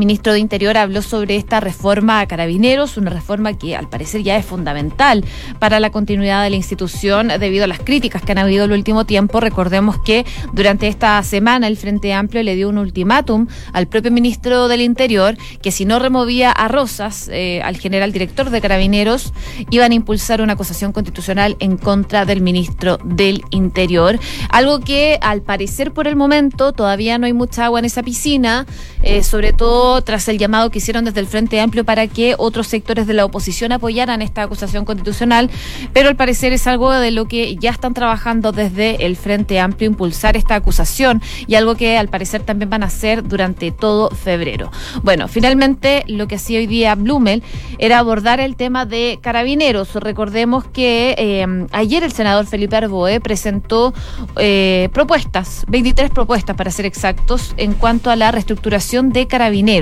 ministro 0.00 0.32
de 0.32 0.40
Interior 0.40 0.76
habló 0.78 1.02
sobre 1.02 1.36
esta 1.36 1.60
reforma 1.60 2.20
a 2.20 2.26
carabineros, 2.26 2.96
una 2.96 3.10
reforma 3.10 3.52
que 3.56 3.76
al 3.76 3.88
parecer 3.88 4.22
ya 4.22 4.36
es 4.36 4.46
fundamental 4.46 5.24
para 5.58 5.78
la 5.78 5.90
continuidad 5.90 6.42
de 6.42 6.50
la 6.50 6.56
institución 6.56 7.28
debido 7.28 7.64
a 7.64 7.66
las 7.66 7.80
críticas 7.80 8.22
que 8.22 8.32
han 8.32 8.38
habido 8.38 8.64
el 8.64 8.72
último 8.72 9.04
tiempo. 9.04 9.40
Recordemos 9.40 9.98
que 10.02 10.24
durante 10.54 10.88
esta 10.88 11.22
semana 11.22 11.68
el 11.68 11.76
Frente 11.76 12.14
Amplio 12.14 12.42
le 12.42 12.56
dio 12.56 12.70
un 12.70 12.78
ultimátum 12.78 13.46
al 13.74 13.88
propio 13.88 14.10
ministro 14.10 14.68
del 14.68 14.80
Interior 14.80 15.36
que 15.60 15.70
si 15.70 15.84
no 15.84 15.98
removía 15.98 16.50
a 16.50 16.66
Rosas, 16.68 17.28
eh, 17.30 17.60
al 17.62 17.76
general 17.76 18.10
director 18.10 18.48
de 18.48 18.60
carabineros, 18.60 19.34
iban 19.70 19.92
a 19.92 19.94
impulsar 19.94 20.40
una 20.40 20.54
acusación 20.54 20.92
constitucional 20.92 21.56
en 21.60 21.76
contra 21.76 22.24
del 22.24 22.40
ministro 22.40 22.98
del 23.04 23.42
Interior. 23.50 24.18
Algo 24.48 24.80
que 24.80 25.18
al 25.20 25.42
parecer 25.42 25.92
por 25.92 26.06
el 26.06 26.16
momento 26.16 26.72
todavía 26.72 27.18
no 27.18 27.26
hay 27.26 27.34
mucha 27.34 27.66
agua 27.66 27.80
en 27.80 27.84
esa 27.84 28.02
piscina, 28.02 28.66
eh, 29.02 29.22
sobre 29.22 29.52
todo 29.52 29.89
tras 30.02 30.28
el 30.28 30.38
llamado 30.38 30.70
que 30.70 30.78
hicieron 30.78 31.04
desde 31.04 31.20
el 31.20 31.26
Frente 31.26 31.60
Amplio 31.60 31.84
para 31.84 32.06
que 32.06 32.34
otros 32.38 32.66
sectores 32.68 33.06
de 33.06 33.14
la 33.14 33.24
oposición 33.24 33.72
apoyaran 33.72 34.22
esta 34.22 34.42
acusación 34.42 34.84
constitucional, 34.84 35.50
pero 35.92 36.08
al 36.08 36.16
parecer 36.16 36.52
es 36.52 36.66
algo 36.66 36.92
de 36.92 37.10
lo 37.10 37.26
que 37.26 37.56
ya 37.56 37.70
están 37.70 37.94
trabajando 37.94 38.52
desde 38.52 39.04
el 39.06 39.16
Frente 39.16 39.58
Amplio 39.58 39.90
impulsar 39.90 40.36
esta 40.36 40.54
acusación 40.54 41.20
y 41.46 41.56
algo 41.56 41.74
que 41.74 41.98
al 41.98 42.08
parecer 42.08 42.42
también 42.42 42.70
van 42.70 42.82
a 42.82 42.86
hacer 42.86 43.26
durante 43.26 43.70
todo 43.72 44.10
febrero. 44.10 44.70
Bueno, 45.02 45.28
finalmente 45.28 46.04
lo 46.06 46.28
que 46.28 46.36
hacía 46.36 46.58
hoy 46.58 46.66
día 46.66 46.94
Blumel 46.94 47.42
era 47.78 47.98
abordar 47.98 48.40
el 48.40 48.56
tema 48.56 48.86
de 48.86 49.18
carabineros. 49.20 49.94
Recordemos 49.94 50.64
que 50.64 51.14
eh, 51.18 51.66
ayer 51.72 52.02
el 52.02 52.12
senador 52.12 52.46
Felipe 52.46 52.76
Arboe 52.76 53.20
presentó 53.20 53.92
eh, 54.36 54.88
propuestas, 54.92 55.64
23 55.68 56.10
propuestas 56.10 56.56
para 56.56 56.70
ser 56.70 56.86
exactos, 56.86 57.54
en 57.56 57.74
cuanto 57.74 58.10
a 58.10 58.16
la 58.16 58.30
reestructuración 58.30 59.12
de 59.12 59.26
carabineros 59.26 59.79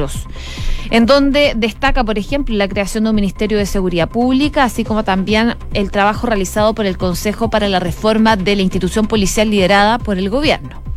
en 0.90 1.06
donde 1.06 1.52
destaca, 1.56 2.04
por 2.04 2.18
ejemplo, 2.18 2.54
la 2.54 2.68
creación 2.68 3.04
de 3.04 3.10
un 3.10 3.16
Ministerio 3.16 3.58
de 3.58 3.66
Seguridad 3.66 4.08
Pública, 4.08 4.64
así 4.64 4.84
como 4.84 5.04
también 5.04 5.56
el 5.74 5.90
trabajo 5.90 6.26
realizado 6.26 6.74
por 6.74 6.86
el 6.86 6.96
Consejo 6.96 7.50
para 7.50 7.68
la 7.68 7.80
Reforma 7.80 8.36
de 8.36 8.56
la 8.56 8.62
institución 8.62 9.06
policial 9.06 9.50
liderada 9.50 9.98
por 9.98 10.18
el 10.18 10.30
gobierno. 10.30 10.87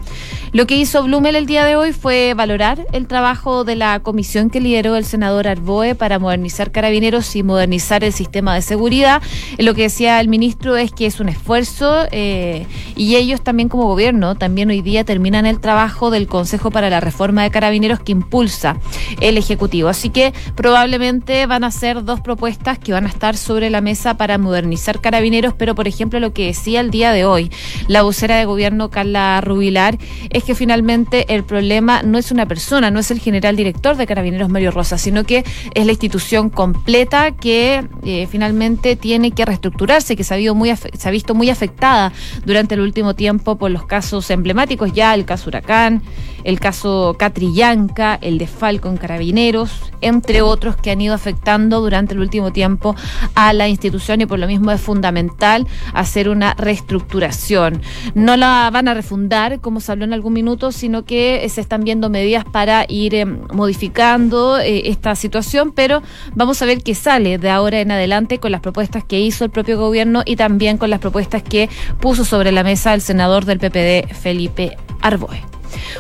Lo 0.53 0.67
que 0.67 0.75
hizo 0.75 1.03
Blumel 1.03 1.35
el 1.37 1.45
día 1.45 1.63
de 1.63 1.77
hoy 1.77 1.93
fue 1.93 2.33
valorar 2.33 2.85
el 2.91 3.07
trabajo 3.07 3.63
de 3.63 3.75
la 3.75 4.01
comisión 4.01 4.49
que 4.49 4.59
lideró 4.59 4.97
el 4.97 5.05
senador 5.05 5.47
Arboe 5.47 5.95
para 5.95 6.19
modernizar 6.19 6.71
carabineros 6.71 7.35
y 7.35 7.43
modernizar 7.43 8.03
el 8.03 8.11
sistema 8.11 8.53
de 8.55 8.61
seguridad. 8.61 9.21
Lo 9.57 9.73
que 9.73 9.83
decía 9.83 10.19
el 10.19 10.27
ministro 10.27 10.75
es 10.75 10.91
que 10.91 11.05
es 11.05 11.19
un 11.19 11.29
esfuerzo 11.29 12.05
eh, 12.11 12.65
y 12.95 13.15
ellos 13.15 13.41
también 13.41 13.69
como 13.69 13.85
gobierno 13.85 14.35
también 14.35 14.69
hoy 14.69 14.81
día 14.81 15.05
terminan 15.05 15.45
el 15.45 15.59
trabajo 15.59 16.11
del 16.11 16.27
Consejo 16.27 16.69
para 16.69 16.89
la 16.89 16.99
Reforma 16.99 17.43
de 17.43 17.51
Carabineros 17.51 17.99
que 18.01 18.11
impulsa 18.11 18.77
el 19.21 19.37
Ejecutivo. 19.37 19.87
Así 19.87 20.09
que 20.09 20.33
probablemente 20.55 21.45
van 21.45 21.63
a 21.63 21.71
ser 21.71 22.03
dos 22.03 22.19
propuestas 22.19 22.77
que 22.77 22.91
van 22.91 23.05
a 23.05 23.09
estar 23.09 23.37
sobre 23.37 23.69
la 23.69 23.79
mesa 23.79 24.17
para 24.17 24.37
modernizar 24.37 24.99
carabineros, 24.99 25.53
pero 25.57 25.75
por 25.75 25.87
ejemplo 25.87 26.19
lo 26.19 26.33
que 26.33 26.47
decía 26.47 26.81
el 26.81 26.91
día 26.91 27.11
de 27.11 27.25
hoy 27.25 27.51
la 27.87 28.01
vocera 28.01 28.35
de 28.35 28.45
gobierno 28.45 28.89
Carla 28.89 29.39
Rubilar 29.41 29.97
es 30.29 30.43
que 30.43 30.55
finalmente 30.55 31.33
el 31.33 31.43
problema 31.43 32.03
no 32.03 32.17
es 32.17 32.31
una 32.31 32.45
persona, 32.45 32.91
no 32.91 32.99
es 32.99 33.11
el 33.11 33.19
general 33.19 33.55
director 33.55 33.97
de 33.97 34.07
Carabineros 34.07 34.49
Mario 34.49 34.71
Rosa, 34.71 34.97
sino 34.97 35.23
que 35.23 35.43
es 35.73 35.85
la 35.85 35.91
institución 35.91 36.49
completa 36.49 37.31
que 37.31 37.85
eh, 38.03 38.27
finalmente 38.29 38.95
tiene 38.95 39.31
que 39.31 39.45
reestructurarse, 39.45 40.15
que 40.15 40.23
se 40.23 40.33
ha, 40.33 40.53
muy, 40.53 40.73
se 40.75 41.07
ha 41.07 41.11
visto 41.11 41.35
muy 41.35 41.49
afectada 41.49 42.11
durante 42.45 42.75
el 42.75 42.81
último 42.81 43.15
tiempo 43.15 43.57
por 43.57 43.71
los 43.71 43.85
casos 43.85 44.29
emblemáticos, 44.29 44.93
ya 44.93 45.13
el 45.13 45.25
caso 45.25 45.49
Huracán, 45.49 46.01
el 46.43 46.59
caso 46.59 47.15
Catrillanca, 47.17 48.17
el 48.21 48.37
de 48.37 48.47
Falcon 48.47 48.97
Carabineros, 48.97 49.71
entre 50.01 50.41
otros 50.41 50.75
que 50.75 50.91
han 50.91 51.01
ido 51.01 51.13
afectando 51.13 51.81
durante 51.81 52.13
el 52.13 52.19
último 52.19 52.51
tiempo 52.51 52.95
a 53.35 53.53
la 53.53 53.67
institución 53.67 54.21
y 54.21 54.25
por 54.25 54.39
lo 54.39 54.47
mismo 54.47 54.71
es 54.71 54.81
fundamental 54.81 55.67
hacer 55.93 56.29
una 56.29 56.53
reestructuración. 56.55 57.81
No 58.15 58.37
la 58.37 58.69
van 58.71 58.87
a 58.87 58.93
refundar, 58.93 59.59
como 59.61 59.79
se 59.79 59.91
habló 59.91 60.05
en 60.05 60.13
algún 60.13 60.33
minuto, 60.33 60.71
sino 60.71 61.05
que 61.05 61.47
se 61.49 61.61
están 61.61 61.83
viendo 61.83 62.09
medidas 62.09 62.45
para 62.45 62.85
ir 62.87 63.15
eh, 63.15 63.25
modificando 63.25 64.59
eh, 64.59 64.89
esta 64.89 65.15
situación, 65.15 65.71
pero 65.71 66.01
vamos 66.33 66.61
a 66.61 66.65
ver 66.65 66.83
qué 66.83 66.95
sale 66.95 67.37
de 67.37 67.49
ahora 67.49 67.81
en 67.81 67.91
adelante 67.91 68.39
con 68.39 68.51
las 68.51 68.61
propuestas 68.61 69.03
que 69.03 69.19
hizo 69.19 69.45
el 69.45 69.51
propio 69.51 69.77
gobierno 69.77 70.23
y 70.25 70.35
también 70.35 70.77
con 70.77 70.89
las 70.89 70.99
propuestas 70.99 71.43
que 71.43 71.69
puso 71.99 72.25
sobre 72.25 72.51
la 72.51 72.63
mesa 72.63 72.93
el 72.93 73.01
senador 73.01 73.45
del 73.45 73.59
PPD, 73.59 74.13
Felipe 74.13 74.77
Arboe. 75.01 75.50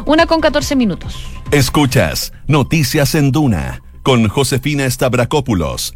Una 0.05 0.25
con 0.25 0.41
14 0.41 0.75
minutos. 0.75 1.25
Escuchas 1.51 2.33
Noticias 2.47 3.15
en 3.15 3.31
Duna 3.31 3.81
con 4.03 4.27
Josefina 4.27 4.89
Stavrakopoulos 4.89 5.93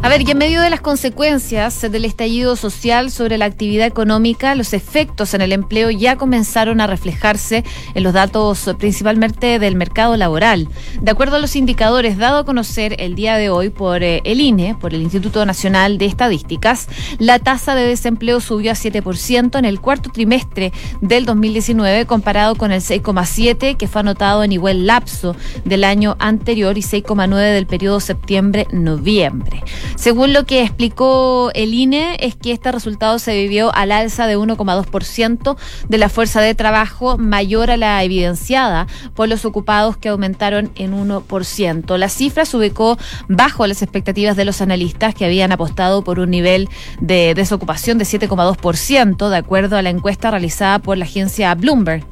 A 0.00 0.08
ver, 0.08 0.22
y 0.22 0.30
en 0.30 0.38
medio 0.38 0.62
de 0.62 0.70
las 0.70 0.80
consecuencias 0.80 1.80
del 1.80 2.04
estallido 2.04 2.54
social 2.54 3.10
sobre 3.10 3.36
la 3.36 3.46
actividad 3.46 3.84
económica, 3.84 4.54
los 4.54 4.72
efectos 4.72 5.34
en 5.34 5.40
el 5.40 5.50
empleo 5.52 5.90
ya 5.90 6.14
comenzaron 6.14 6.80
a 6.80 6.86
reflejarse 6.86 7.64
en 7.94 8.04
los 8.04 8.12
datos 8.12 8.70
principalmente 8.78 9.58
del 9.58 9.74
mercado 9.74 10.16
laboral. 10.16 10.68
De 11.02 11.10
acuerdo 11.10 11.36
a 11.36 11.40
los 11.40 11.56
indicadores 11.56 12.16
dado 12.16 12.38
a 12.38 12.44
conocer 12.44 12.94
el 13.00 13.16
día 13.16 13.36
de 13.36 13.50
hoy 13.50 13.70
por 13.70 14.04
eh, 14.04 14.22
el 14.24 14.40
INE, 14.40 14.76
por 14.76 14.94
el 14.94 15.02
Instituto 15.02 15.44
Nacional 15.44 15.98
de 15.98 16.06
Estadísticas, 16.06 16.88
la 17.18 17.40
tasa 17.40 17.74
de 17.74 17.86
desempleo 17.86 18.40
subió 18.40 18.70
a 18.70 18.74
7% 18.74 19.58
en 19.58 19.64
el 19.64 19.80
cuarto 19.80 20.10
trimestre 20.10 20.72
del 21.00 21.26
2019 21.26 22.06
comparado 22.06 22.54
con 22.54 22.70
el 22.70 22.82
6,7 22.82 23.76
que 23.76 23.88
fue 23.88 24.02
anotado 24.02 24.44
en 24.44 24.52
igual 24.52 24.86
lapso 24.86 25.34
del 25.64 25.82
año 25.82 26.14
anterior 26.20 26.78
y 26.78 26.82
6,9 26.82 27.52
del 27.52 27.66
periodo 27.66 27.98
septiembre-noviembre. 27.98 29.64
Según 29.96 30.32
lo 30.32 30.44
que 30.44 30.62
explicó 30.62 31.50
el 31.54 31.74
INE, 31.74 32.16
es 32.20 32.34
que 32.36 32.52
este 32.52 32.70
resultado 32.70 33.18
se 33.18 33.34
vivió 33.34 33.74
al 33.74 33.92
alza 33.92 34.26
de 34.26 34.38
1,2% 34.38 35.56
de 35.88 35.98
la 35.98 36.08
fuerza 36.08 36.40
de 36.40 36.54
trabajo 36.54 37.18
mayor 37.18 37.70
a 37.70 37.76
la 37.76 38.02
evidenciada 38.04 38.86
por 39.14 39.28
los 39.28 39.44
ocupados 39.44 39.96
que 39.96 40.08
aumentaron 40.08 40.70
en 40.76 40.92
1%. 40.92 41.96
La 41.96 42.08
cifra 42.08 42.44
se 42.44 42.56
ubicó 42.56 42.98
bajo 43.28 43.66
las 43.66 43.82
expectativas 43.82 44.36
de 44.36 44.44
los 44.44 44.60
analistas 44.60 45.14
que 45.14 45.24
habían 45.24 45.52
apostado 45.52 46.02
por 46.02 46.20
un 46.20 46.30
nivel 46.30 46.68
de 47.00 47.34
desocupación 47.34 47.98
de 47.98 48.04
7,2%, 48.04 49.28
de 49.28 49.36
acuerdo 49.36 49.76
a 49.76 49.82
la 49.82 49.90
encuesta 49.90 50.30
realizada 50.30 50.78
por 50.78 50.96
la 50.96 51.04
agencia 51.04 51.54
Bloomberg. 51.54 52.04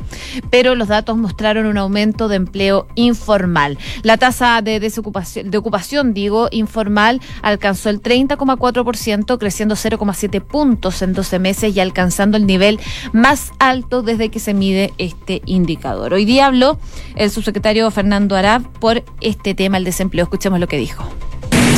Pero 0.51 0.75
los 0.75 0.89
datos 0.89 1.17
mostraron 1.17 1.67
un 1.67 1.79
aumento 1.79 2.29
de 2.29 2.37
empleo 2.37 2.87
informal. 2.95 3.79
La 4.03 4.17
tasa 4.17 4.61
de 4.63 4.81
desocupación, 4.81 5.51
de 5.51 5.59
ocupación, 5.59 6.15
digo, 6.15 6.49
informal 6.51 7.21
alcanzó 7.43 7.66
alcanzó 7.67 7.91
el 7.91 8.01
30,4%, 8.01 9.39
creciendo 9.39 9.75
0,7 9.75 10.41
puntos 10.41 11.03
en 11.03 11.13
12 11.13 11.39
meses 11.41 11.77
y 11.77 11.81
alcanzando 11.81 12.37
el 12.37 12.47
nivel 12.47 12.79
más 13.13 13.51
alto 13.59 14.03
desde 14.03 14.29
que 14.29 14.39
se 14.39 14.55
mide 14.55 14.93
este 14.99 15.43
indicador. 15.47 16.15
Hoy 16.15 16.25
día 16.25 16.47
habló 16.47 16.79
el 17.17 17.29
subsecretario 17.31 17.91
Fernando 17.91 18.37
Arab 18.37 18.63
por 18.79 19.03
este 19.21 19.55
tema, 19.55 19.79
el 19.79 19.85
desempleo. 19.85 20.25
Escuchemos 20.25 20.61
lo 20.61 20.69
que 20.69 20.79
dijo. 20.79 21.05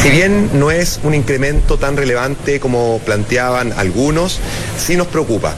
Si 0.02 0.10
bien 0.10 0.50
no 0.60 0.70
es 0.70 1.00
un 1.02 1.14
incremento 1.14 1.78
tan 1.78 1.96
relevante 1.96 2.60
como 2.60 2.98
planteaban 2.98 3.72
algunos, 3.72 4.38
sí 4.76 4.94
nos 4.94 5.06
preocupa 5.06 5.56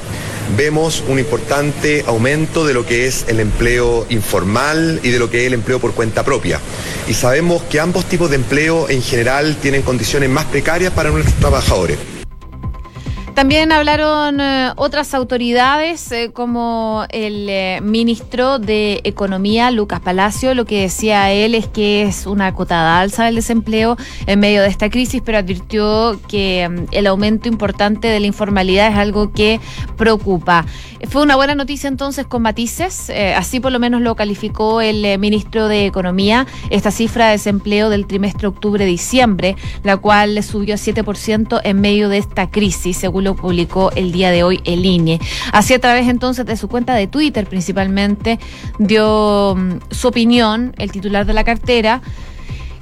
vemos 0.56 1.02
un 1.08 1.18
importante 1.18 2.04
aumento 2.06 2.66
de 2.66 2.74
lo 2.74 2.86
que 2.86 3.06
es 3.06 3.24
el 3.28 3.40
empleo 3.40 4.06
informal 4.08 5.00
y 5.02 5.10
de 5.10 5.18
lo 5.18 5.30
que 5.30 5.42
es 5.42 5.46
el 5.46 5.54
empleo 5.54 5.78
por 5.78 5.94
cuenta 5.94 6.24
propia. 6.24 6.60
Y 7.08 7.14
sabemos 7.14 7.62
que 7.64 7.80
ambos 7.80 8.04
tipos 8.06 8.30
de 8.30 8.36
empleo 8.36 8.88
en 8.88 9.02
general 9.02 9.56
tienen 9.56 9.82
condiciones 9.82 10.28
más 10.30 10.44
precarias 10.46 10.92
para 10.92 11.10
nuestros 11.10 11.36
trabajadores. 11.36 11.98
También 13.40 13.72
hablaron 13.72 14.38
eh, 14.38 14.70
otras 14.76 15.14
autoridades, 15.14 16.12
eh, 16.12 16.30
como 16.30 17.06
el 17.08 17.48
eh, 17.48 17.80
ministro 17.82 18.58
de 18.58 19.00
Economía, 19.02 19.70
Lucas 19.70 20.00
Palacio. 20.00 20.54
Lo 20.54 20.66
que 20.66 20.82
decía 20.82 21.32
él 21.32 21.54
es 21.54 21.66
que 21.66 22.02
es 22.02 22.26
una 22.26 22.48
acotada 22.48 23.00
alza 23.00 23.24
del 23.24 23.36
desempleo 23.36 23.96
en 24.26 24.40
medio 24.40 24.60
de 24.60 24.68
esta 24.68 24.90
crisis, 24.90 25.22
pero 25.24 25.38
advirtió 25.38 26.20
que 26.28 26.68
mm, 26.68 26.88
el 26.92 27.06
aumento 27.06 27.48
importante 27.48 28.08
de 28.08 28.20
la 28.20 28.26
informalidad 28.26 28.88
es 28.88 28.98
algo 28.98 29.32
que 29.32 29.58
preocupa. 29.96 30.66
Fue 31.08 31.22
una 31.22 31.34
buena 31.34 31.54
noticia 31.54 31.88
entonces 31.88 32.26
con 32.26 32.42
matices, 32.42 33.10
así 33.34 33.58
por 33.58 33.72
lo 33.72 33.78
menos 33.78 34.02
lo 34.02 34.16
calificó 34.16 34.82
el 34.82 35.18
ministro 35.18 35.66
de 35.66 35.86
Economía, 35.86 36.46
esta 36.68 36.90
cifra 36.90 37.28
de 37.28 37.32
desempleo 37.32 37.88
del 37.88 38.06
trimestre 38.06 38.48
octubre-diciembre, 38.48 39.56
la 39.82 39.96
cual 39.96 40.42
subió 40.42 40.74
a 40.74 40.76
7% 40.76 41.62
en 41.64 41.80
medio 41.80 42.10
de 42.10 42.18
esta 42.18 42.50
crisis, 42.50 42.98
según 42.98 43.24
lo 43.24 43.29
publicó 43.36 43.90
el 43.92 44.12
día 44.12 44.30
de 44.30 44.42
hoy 44.42 44.60
el 44.64 44.84
INE. 44.84 45.20
Así 45.52 45.74
a 45.74 45.78
través 45.78 46.08
entonces 46.08 46.46
de 46.46 46.56
su 46.56 46.68
cuenta 46.68 46.94
de 46.94 47.06
Twitter 47.06 47.46
principalmente 47.46 48.38
dio 48.78 49.54
mm, 49.56 49.78
su 49.90 50.08
opinión 50.08 50.74
el 50.78 50.92
titular 50.92 51.26
de 51.26 51.32
la 51.34 51.44
cartera 51.44 52.00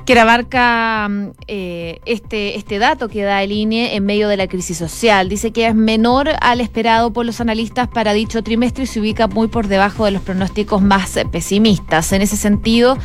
que 0.08 0.18
abarca 0.18 1.06
mm, 1.06 1.32
eh, 1.48 2.00
este, 2.06 2.56
este 2.56 2.78
dato 2.78 3.10
que 3.10 3.24
da 3.24 3.42
el 3.42 3.52
INE 3.52 3.94
en 3.94 4.06
medio 4.06 4.28
de 4.28 4.38
la 4.38 4.46
crisis 4.46 4.78
social. 4.78 5.28
Dice 5.28 5.50
que 5.50 5.66
es 5.66 5.74
menor 5.74 6.30
al 6.40 6.62
esperado 6.62 7.12
por 7.12 7.26
los 7.26 7.42
analistas 7.42 7.88
para 7.88 8.14
dicho 8.14 8.42
trimestre 8.42 8.84
y 8.84 8.86
se 8.86 9.00
ubica 9.00 9.26
muy 9.26 9.48
por 9.48 9.66
debajo 9.66 10.06
de 10.06 10.12
los 10.12 10.22
pronósticos 10.22 10.80
más 10.80 11.18
pesimistas. 11.30 12.10
En 12.12 12.22
ese 12.22 12.38
sentido, 12.38 12.96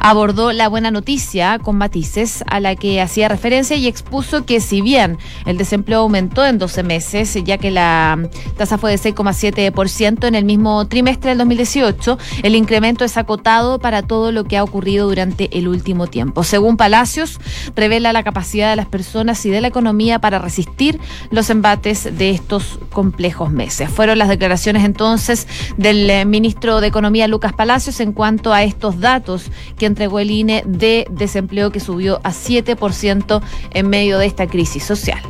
abordó 0.00 0.50
la 0.50 0.68
buena 0.68 0.90
noticia 0.90 1.60
con 1.60 1.76
matices 1.76 2.42
a 2.48 2.58
la 2.58 2.74
que 2.74 3.00
hacía 3.00 3.28
referencia 3.28 3.76
y 3.76 3.86
expuso 3.86 4.44
que 4.44 4.58
si 4.58 4.80
bien 4.80 5.16
el 5.46 5.58
desempleo 5.58 6.00
aumentó 6.00 6.44
en 6.44 6.58
12 6.58 6.82
meses, 6.82 7.38
ya 7.44 7.58
que 7.58 7.70
la 7.70 8.28
tasa 8.56 8.78
fue 8.78 8.90
de 8.90 8.98
6,7% 8.98 10.26
en 10.26 10.34
el 10.34 10.44
mismo 10.44 10.88
trimestre 10.88 11.28
del 11.28 11.38
2018, 11.38 12.18
el 12.42 12.56
incremento 12.56 13.04
es 13.04 13.16
acotado 13.16 13.78
para 13.78 14.02
todo 14.02 14.32
lo 14.32 14.42
que 14.42 14.56
ha 14.56 14.64
ocurrido 14.64 15.08
durante 15.08 15.56
el 15.56 15.68
último 15.68 16.08
tiempo 16.08 16.47
según 16.48 16.76
Palacios, 16.76 17.38
revela 17.76 18.12
la 18.12 18.22
capacidad 18.22 18.70
de 18.70 18.76
las 18.76 18.86
personas 18.86 19.44
y 19.46 19.50
de 19.50 19.60
la 19.60 19.68
economía 19.68 20.18
para 20.18 20.38
resistir 20.38 20.98
los 21.30 21.50
embates 21.50 22.16
de 22.16 22.30
estos 22.30 22.80
complejos 22.90 23.50
meses. 23.50 23.90
Fueron 23.90 24.18
las 24.18 24.28
declaraciones 24.28 24.84
entonces 24.84 25.46
del 25.76 26.08
eh, 26.08 26.24
ministro 26.24 26.80
de 26.80 26.88
Economía, 26.88 27.28
Lucas 27.28 27.52
Palacios, 27.52 28.00
en 28.00 28.12
cuanto 28.12 28.52
a 28.52 28.62
estos 28.62 28.98
datos 28.98 29.50
que 29.76 29.86
entregó 29.86 30.18
el 30.18 30.30
INE 30.30 30.64
de 30.66 31.06
desempleo 31.10 31.70
que 31.70 31.80
subió 31.80 32.20
a 32.24 32.30
7% 32.30 33.42
en 33.74 33.88
medio 33.88 34.18
de 34.18 34.26
esta 34.26 34.46
crisis 34.46 34.84
social. 34.84 35.20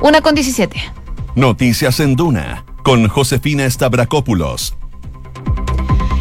Una 0.00 0.20
con 0.20 0.34
17. 0.34 0.76
Noticias 1.34 2.00
en 2.00 2.16
Duna 2.16 2.64
con 2.82 3.08
Josefina 3.08 3.68
Stavrakopoulos 3.68 4.76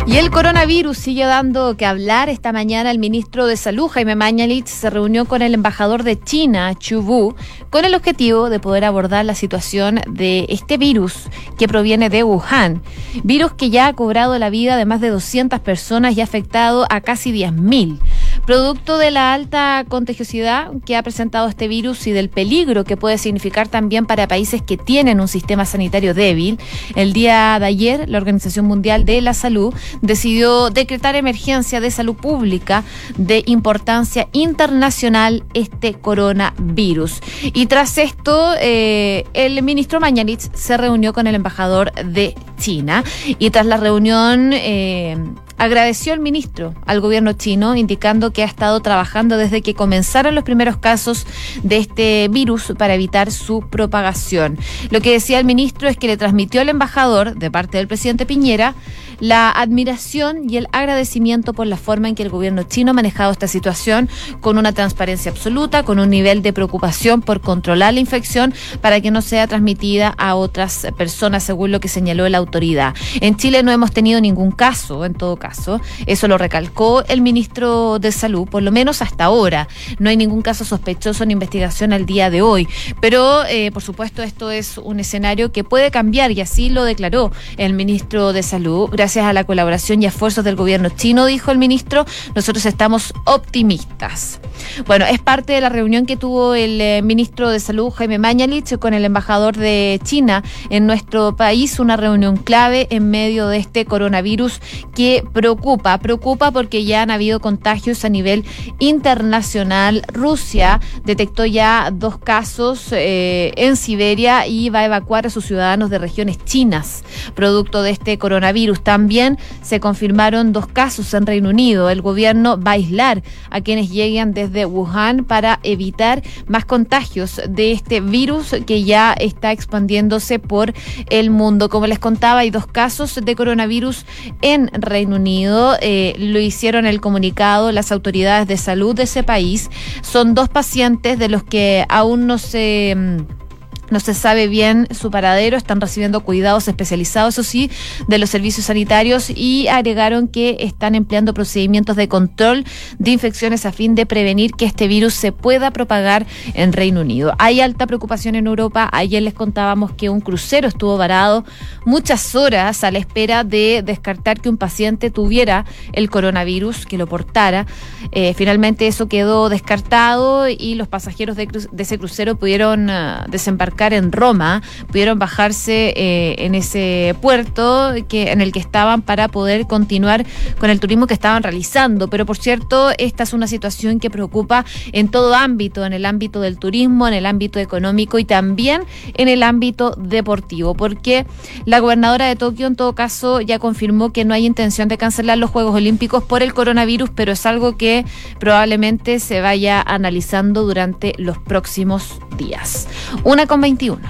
y 0.07 0.17
el 0.17 0.29
coronavirus 0.29 0.97
sigue 0.97 1.25
dando 1.25 1.75
que 1.77 1.85
hablar. 1.85 2.29
Esta 2.29 2.51
mañana 2.51 2.91
el 2.91 2.99
ministro 2.99 3.47
de 3.47 3.57
Salud, 3.57 3.87
Jaime 3.87 4.15
Mañalich, 4.15 4.67
se 4.67 4.89
reunió 4.89 5.25
con 5.25 5.41
el 5.41 5.53
embajador 5.53 6.03
de 6.03 6.19
China, 6.19 6.75
Chu 6.75 7.01
Wu, 7.01 7.35
con 7.71 7.85
el 7.85 7.95
objetivo 7.95 8.49
de 8.49 8.59
poder 8.59 8.85
abordar 8.85 9.25
la 9.25 9.33
situación 9.33 10.01
de 10.07 10.45
este 10.49 10.77
virus 10.77 11.27
que 11.57 11.67
proviene 11.67 12.09
de 12.09 12.23
Wuhan. 12.23 12.83
Virus 13.23 13.53
que 13.53 13.71
ya 13.71 13.87
ha 13.87 13.93
cobrado 13.93 14.37
la 14.37 14.51
vida 14.51 14.77
de 14.77 14.85
más 14.85 15.01
de 15.01 15.09
200 15.09 15.59
personas 15.61 16.15
y 16.15 16.21
ha 16.21 16.25
afectado 16.25 16.85
a 16.89 17.01
casi 17.01 17.31
10.000. 17.31 17.99
Producto 18.45 18.99
de 18.99 19.09
la 19.09 19.33
alta 19.33 19.85
contagiosidad 19.87 20.71
que 20.85 20.95
ha 20.95 21.01
presentado 21.01 21.47
este 21.47 21.67
virus 21.67 22.05
y 22.05 22.11
del 22.11 22.29
peligro 22.29 22.83
que 22.83 22.95
puede 22.95 23.17
significar 23.17 23.67
también 23.67 24.05
para 24.05 24.27
países 24.27 24.61
que 24.61 24.77
tienen 24.77 25.19
un 25.19 25.27
sistema 25.27 25.65
sanitario 25.65 26.13
débil, 26.13 26.59
el 26.95 27.11
día 27.11 27.57
de 27.59 27.65
ayer 27.65 28.07
la 28.07 28.19
Organización 28.19 28.67
Mundial 28.67 29.03
de 29.03 29.19
la 29.21 29.33
Salud 29.33 29.73
decidió 30.03 30.69
decretar 30.69 31.15
emergencia 31.15 31.81
de 31.81 31.89
salud 31.89 32.15
pública 32.15 32.83
de 33.17 33.43
importancia 33.47 34.27
internacional 34.31 35.43
este 35.55 35.95
coronavirus. 35.95 37.21
Y 37.41 37.65
tras 37.65 37.97
esto, 37.97 38.53
eh, 38.59 39.25
el 39.33 39.63
ministro 39.63 39.99
Mañanich 39.99 40.51
se 40.53 40.77
reunió 40.77 41.13
con 41.13 41.25
el 41.25 41.33
embajador 41.33 41.91
de 41.93 42.35
China 42.59 43.03
y 43.39 43.49
tras 43.49 43.65
la 43.65 43.77
reunión... 43.77 44.51
Eh, 44.53 45.17
agradeció 45.57 46.13
el 46.13 46.19
ministro 46.19 46.73
al 46.85 47.01
gobierno 47.01 47.33
chino, 47.33 47.75
indicando 47.75 48.31
que 48.31 48.43
ha 48.43 48.45
estado 48.45 48.79
trabajando 48.81 49.37
desde 49.37 49.61
que 49.61 49.73
comenzaron 49.73 50.35
los 50.35 50.43
primeros 50.43 50.77
casos 50.77 51.25
de 51.63 51.77
este 51.77 52.27
virus 52.29 52.73
para 52.77 52.95
evitar 52.95 53.31
su 53.31 53.61
propagación. 53.61 54.57
Lo 54.89 55.01
que 55.01 55.11
decía 55.11 55.39
el 55.39 55.45
ministro 55.45 55.87
es 55.87 55.97
que 55.97 56.07
le 56.07 56.17
transmitió 56.17 56.61
al 56.61 56.69
embajador, 56.69 57.35
de 57.35 57.51
parte 57.51 57.77
del 57.77 57.87
presidente 57.87 58.25
Piñera, 58.25 58.75
la 59.19 59.49
admiración 59.49 60.49
y 60.49 60.57
el 60.57 60.67
agradecimiento 60.71 61.53
por 61.53 61.67
la 61.67 61.77
forma 61.77 62.09
en 62.09 62.15
que 62.15 62.23
el 62.23 62.29
gobierno 62.29 62.63
chino 62.63 62.91
ha 62.91 62.93
manejado 62.93 63.31
esta 63.31 63.47
situación 63.47 64.09
con 64.41 64.57
una 64.57 64.73
transparencia 64.73 65.31
absoluta, 65.31 65.83
con 65.83 65.99
un 65.99 66.09
nivel 66.09 66.41
de 66.41 66.53
preocupación 66.53 67.21
por 67.21 67.41
controlar 67.41 67.93
la 67.93 67.99
infección 67.99 68.53
para 68.81 69.01
que 69.01 69.11
no 69.11 69.21
sea 69.21 69.47
transmitida 69.47 70.13
a 70.17 70.35
otras 70.35 70.87
personas, 70.97 71.43
según 71.43 71.71
lo 71.71 71.79
que 71.79 71.87
señaló 71.87 72.27
la 72.29 72.37
autoridad. 72.37 72.93
En 73.21 73.37
Chile 73.37 73.63
no 73.63 73.71
hemos 73.71 73.91
tenido 73.91 74.19
ningún 74.21 74.51
caso, 74.51 75.05
en 75.05 75.13
todo 75.13 75.37
caso. 75.37 75.81
Eso 76.05 76.27
lo 76.27 76.37
recalcó 76.37 77.03
el 77.07 77.21
ministro 77.21 77.99
de 77.99 78.11
Salud, 78.11 78.47
por 78.47 78.63
lo 78.63 78.71
menos 78.71 79.01
hasta 79.01 79.25
ahora. 79.25 79.67
No 79.99 80.09
hay 80.09 80.17
ningún 80.17 80.41
caso 80.41 80.65
sospechoso 80.65 81.23
en 81.23 81.31
investigación 81.31 81.93
al 81.93 82.05
día 82.05 82.29
de 82.29 82.41
hoy. 82.41 82.67
Pero, 82.99 83.45
eh, 83.45 83.71
por 83.71 83.81
supuesto, 83.81 84.23
esto 84.23 84.51
es 84.51 84.77
un 84.77 84.99
escenario 84.99 85.51
que 85.51 85.63
puede 85.63 85.91
cambiar 85.91 86.31
y 86.31 86.41
así 86.41 86.69
lo 86.69 86.83
declaró 86.83 87.31
el 87.57 87.73
ministro 87.73 88.33
de 88.33 88.43
Salud 88.43 88.89
gracias 88.91 89.04
a 89.05 89.33
la 89.33 89.43
colaboración 89.43 90.01
y 90.01 90.07
esfuerzos 90.07 90.43
del 90.43 90.55
gobierno 90.55 90.89
chino, 90.89 91.27
dijo 91.27 91.51
el 91.51 91.59
ministro, 91.59 92.05
nosotros 92.33 92.65
estamos 92.65 93.13
optimistas. 93.25 94.39
Bueno, 94.87 95.05
es 95.05 95.19
parte 95.19 95.53
de 95.53 95.61
la 95.61 95.69
reunión 95.69 96.07
que 96.07 96.17
tuvo 96.17 96.55
el 96.55 96.81
eh, 96.81 97.01
ministro 97.03 97.49
de 97.49 97.59
Salud, 97.59 97.91
Jaime 97.91 98.17
Mañalich, 98.17 98.79
con 98.79 98.95
el 98.95 99.05
embajador 99.05 99.55
de 99.57 99.99
China 100.03 100.43
en 100.71 100.87
nuestro 100.87 101.35
país, 101.35 101.79
una 101.79 101.97
reunión 101.97 102.35
clave 102.37 102.87
en 102.89 103.11
medio 103.11 103.47
de 103.47 103.57
este 103.57 103.85
coronavirus 103.85 104.59
que 104.95 105.23
preocupa, 105.33 105.99
preocupa 105.99 106.49
porque 106.49 106.83
ya 106.83 107.03
han 107.03 107.11
habido 107.11 107.39
contagios 107.39 108.03
a 108.05 108.09
nivel 108.09 108.43
internacional. 108.79 110.01
Rusia 110.11 110.81
detectó 111.03 111.45
ya 111.45 111.91
dos 111.93 112.17
casos 112.17 112.87
eh, 112.91 113.53
en 113.55 113.75
Siberia 113.75 114.47
y 114.47 114.69
va 114.69 114.79
a 114.79 114.85
evacuar 114.85 115.27
a 115.27 115.29
sus 115.29 115.45
ciudadanos 115.45 115.91
de 115.91 115.99
regiones 115.99 116.43
chinas, 116.43 117.03
producto 117.35 117.83
de 117.83 117.91
este 117.91 118.17
coronavirus. 118.17 118.81
También 118.95 119.37
se 119.61 119.81
confirmaron 119.81 120.53
dos 120.53 120.67
casos 120.67 121.13
en 121.13 121.25
Reino 121.25 121.49
Unido. 121.49 121.89
El 121.89 122.01
gobierno 122.01 122.57
va 122.57 122.71
a 122.71 122.73
aislar 122.75 123.23
a 123.49 123.59
quienes 123.59 123.89
lleguen 123.89 124.33
desde 124.33 124.65
Wuhan 124.65 125.25
para 125.25 125.59
evitar 125.63 126.23
más 126.47 126.63
contagios 126.63 127.41
de 127.49 127.73
este 127.73 127.99
virus 127.99 128.55
que 128.65 128.85
ya 128.85 129.11
está 129.11 129.51
expandiéndose 129.51 130.39
por 130.39 130.73
el 131.09 131.29
mundo. 131.29 131.67
Como 131.67 131.87
les 131.87 131.99
contaba, 131.99 132.39
hay 132.39 132.51
dos 132.51 132.67
casos 132.67 133.19
de 133.21 133.35
coronavirus 133.35 134.05
en 134.41 134.69
Reino 134.71 135.17
Unido. 135.17 135.75
Eh, 135.81 136.15
lo 136.17 136.39
hicieron 136.39 136.85
el 136.85 137.01
comunicado 137.01 137.73
las 137.73 137.91
autoridades 137.91 138.47
de 138.47 138.55
salud 138.55 138.95
de 138.95 139.03
ese 139.03 139.23
país. 139.23 139.69
Son 140.03 140.33
dos 140.33 140.47
pacientes 140.47 141.19
de 141.19 141.27
los 141.27 141.43
que 141.43 141.85
aún 141.89 142.27
no 142.27 142.37
se 142.37 142.95
mm, 142.95 143.44
no 143.89 143.99
se 143.99 144.13
sabe 144.13 144.47
bien 144.47 144.87
su 144.91 145.11
paradero, 145.11 145.57
están 145.57 145.81
recibiendo 145.81 146.21
cuidados 146.21 146.67
especializados, 146.67 147.35
eso 147.35 147.43
sí, 147.43 147.69
de 148.07 148.17
los 148.17 148.29
servicios 148.29 148.67
sanitarios 148.67 149.29
y 149.29 149.67
agregaron 149.67 150.27
que 150.27 150.57
están 150.61 150.95
empleando 150.95 151.33
procedimientos 151.33 151.95
de 151.95 152.07
control 152.07 152.65
de 152.97 153.11
infecciones 153.11 153.65
a 153.65 153.71
fin 153.71 153.93
de 153.95 154.05
prevenir 154.05 154.51
que 154.53 154.65
este 154.65 154.87
virus 154.87 155.13
se 155.13 155.31
pueda 155.31 155.71
propagar 155.71 156.25
en 156.53 156.73
Reino 156.73 157.01
Unido. 157.01 157.33
Hay 157.39 157.61
alta 157.61 157.87
preocupación 157.87 158.35
en 158.35 158.47
Europa. 158.47 158.89
Ayer 158.91 159.21
les 159.21 159.33
contábamos 159.33 159.91
que 159.91 160.09
un 160.09 160.21
crucero 160.21 160.67
estuvo 160.67 160.97
varado 160.97 161.43
muchas 161.85 162.35
horas 162.35 162.83
a 162.83 162.91
la 162.91 162.99
espera 162.99 163.43
de 163.43 163.83
descartar 163.85 164.39
que 164.39 164.49
un 164.49 164.57
paciente 164.57 165.11
tuviera 165.11 165.65
el 165.93 166.09
coronavirus, 166.09 166.85
que 166.85 166.97
lo 166.97 167.07
portara. 167.07 167.65
Eh, 168.11 168.33
finalmente 168.33 168.87
eso 168.87 169.07
quedó 169.07 169.49
descartado 169.49 170.47
y 170.47 170.75
los 170.75 170.87
pasajeros 170.87 171.35
de, 171.35 171.47
ese 171.77 171.97
crucero 171.97 172.35
pudieron 172.35 172.89
uh, 172.89 173.29
desembarcar 173.29 173.74
en 173.77 174.11
Roma, 174.11 174.61
pudieron 174.87 175.19
bajarse 175.19 175.93
eh, 175.95 176.35
en 176.39 176.55
ese 176.55 177.15
puerto 177.21 177.93
que, 178.07 178.31
en 178.31 178.41
el 178.41 178.51
que 178.51 178.59
estaban 178.59 179.01
para 179.01 179.27
poder 179.27 179.67
continuar 179.67 180.25
con 180.59 180.69
el 180.69 180.79
turismo 180.79 181.07
que 181.07 181.13
estaban 181.13 181.43
realizando. 181.43 182.07
Pero 182.07 182.25
por 182.25 182.37
cierto, 182.37 182.91
esta 182.97 183.23
es 183.23 183.33
una 183.33 183.47
situación 183.47 183.99
que 183.99 184.09
preocupa 184.09 184.65
en 184.91 185.09
todo 185.09 185.35
ámbito, 185.35 185.85
en 185.85 185.93
el 185.93 186.05
ámbito 186.05 186.41
del 186.41 186.57
turismo, 186.57 187.07
en 187.07 187.13
el 187.13 187.25
ámbito 187.25 187.59
económico 187.59 188.19
y 188.19 188.25
también 188.25 188.83
en 189.15 189.27
el 189.27 189.43
ámbito 189.43 189.95
deportivo, 189.97 190.73
porque 190.73 191.25
la 191.65 191.79
gobernadora 191.79 192.27
de 192.27 192.35
Tokio 192.35 192.67
en 192.67 192.75
todo 192.75 192.95
caso 192.95 193.41
ya 193.41 193.59
confirmó 193.59 194.11
que 194.11 194.25
no 194.25 194.33
hay 194.33 194.45
intención 194.45 194.87
de 194.87 194.97
cancelar 194.97 195.37
los 195.37 195.49
Juegos 195.49 195.75
Olímpicos 195.75 196.23
por 196.23 196.41
el 196.41 196.53
coronavirus, 196.53 197.09
pero 197.13 197.33
es 197.33 197.45
algo 197.45 197.77
que 197.77 198.05
probablemente 198.39 199.19
se 199.19 199.41
vaya 199.41 199.81
analizando 199.81 200.63
durante 200.63 201.13
los 201.17 201.37
próximos 201.37 202.19
días. 202.37 202.87
Una 203.23 203.45
21. 203.61 204.01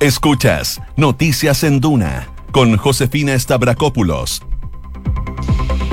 Escuchas 0.00 0.80
Noticias 0.96 1.62
en 1.64 1.80
Duna 1.80 2.28
con 2.52 2.76
Josefina 2.76 3.38
Stavrakopoulos. 3.38 4.42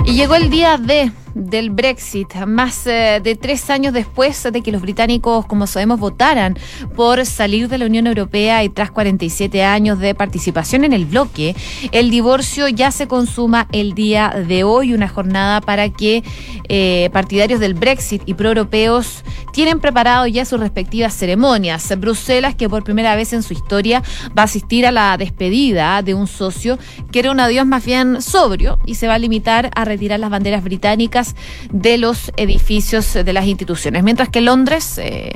Y 0.06 0.14
llegó 0.14 0.36
el 0.36 0.50
día 0.50 0.78
de 0.78 1.12
del 1.50 1.70
Brexit, 1.70 2.36
más 2.46 2.86
eh, 2.88 3.22
de 3.24 3.36
tres 3.36 3.70
años 3.70 3.94
después 3.94 4.44
de 4.52 4.62
que 4.62 4.72
los 4.72 4.82
británicos, 4.82 5.46
como 5.46 5.68
sabemos, 5.68 6.00
votaran 6.00 6.58
por 6.96 7.26
salir 7.26 7.70
de 7.70 7.78
la 7.78 7.86
Unión 7.86 8.08
Europea 8.08 8.64
y 8.64 8.70
tras 8.70 8.92
47 8.92 9.64
años 9.64 10.00
de 10.00 10.14
participación 10.14 10.84
en 10.84 10.94
el 10.94 11.06
bloque, 11.06 11.56
el 11.92 12.10
divorcio 12.10 12.68
ya 12.68 12.92
se 12.92 13.08
consuma 13.08 13.68
el 13.72 13.94
día 13.94 14.30
de 14.48 14.64
hoy, 14.64 14.94
una 14.94 15.08
jornada 15.08 15.62
para 15.62 15.90
que 15.90 16.24
eh, 16.70 17.10
partidarios 17.14 17.60
del 17.60 17.74
Brexit 17.74 18.24
y 18.26 18.34
proeuropeos 18.34 19.24
tienen 19.54 19.80
preparado 19.80 20.28
ya 20.28 20.46
sus 20.46 20.60
respectivas 20.60 21.14
ceremonias. 21.14 21.92
Bruselas, 21.98 22.56
que 22.56 22.70
por 22.70 22.84
primera 22.84 23.16
vez 23.16 23.34
en 23.34 23.44
su 23.44 23.54
historia 23.54 24.04
va 24.38 24.42
a 24.42 24.46
asistir 24.46 24.86
a 24.86 24.92
la 24.92 25.18
despedida 25.18 26.02
de 26.02 26.14
un 26.14 26.28
socio 26.28 26.78
que 27.12 27.20
era 27.20 27.32
un 27.32 27.40
adiós 27.40 27.66
más 27.66 27.86
bien 27.86 28.22
sobrio 28.22 28.80
y 28.86 28.96
se 28.96 29.08
va 29.08 29.16
a 29.16 29.20
limitar 29.20 29.72
a 29.76 29.86
retirar 29.86 30.20
las 30.20 30.30
banderas 30.30 30.64
británicas 30.64 31.36
de 31.72 31.98
los 31.98 32.32
edificios 32.38 33.14
de 33.14 33.34
las 33.34 33.46
instituciones. 33.46 34.04
Mientras 34.04 34.30
que 34.30 34.42
Londres, 34.42 34.98
eh, 34.98 35.32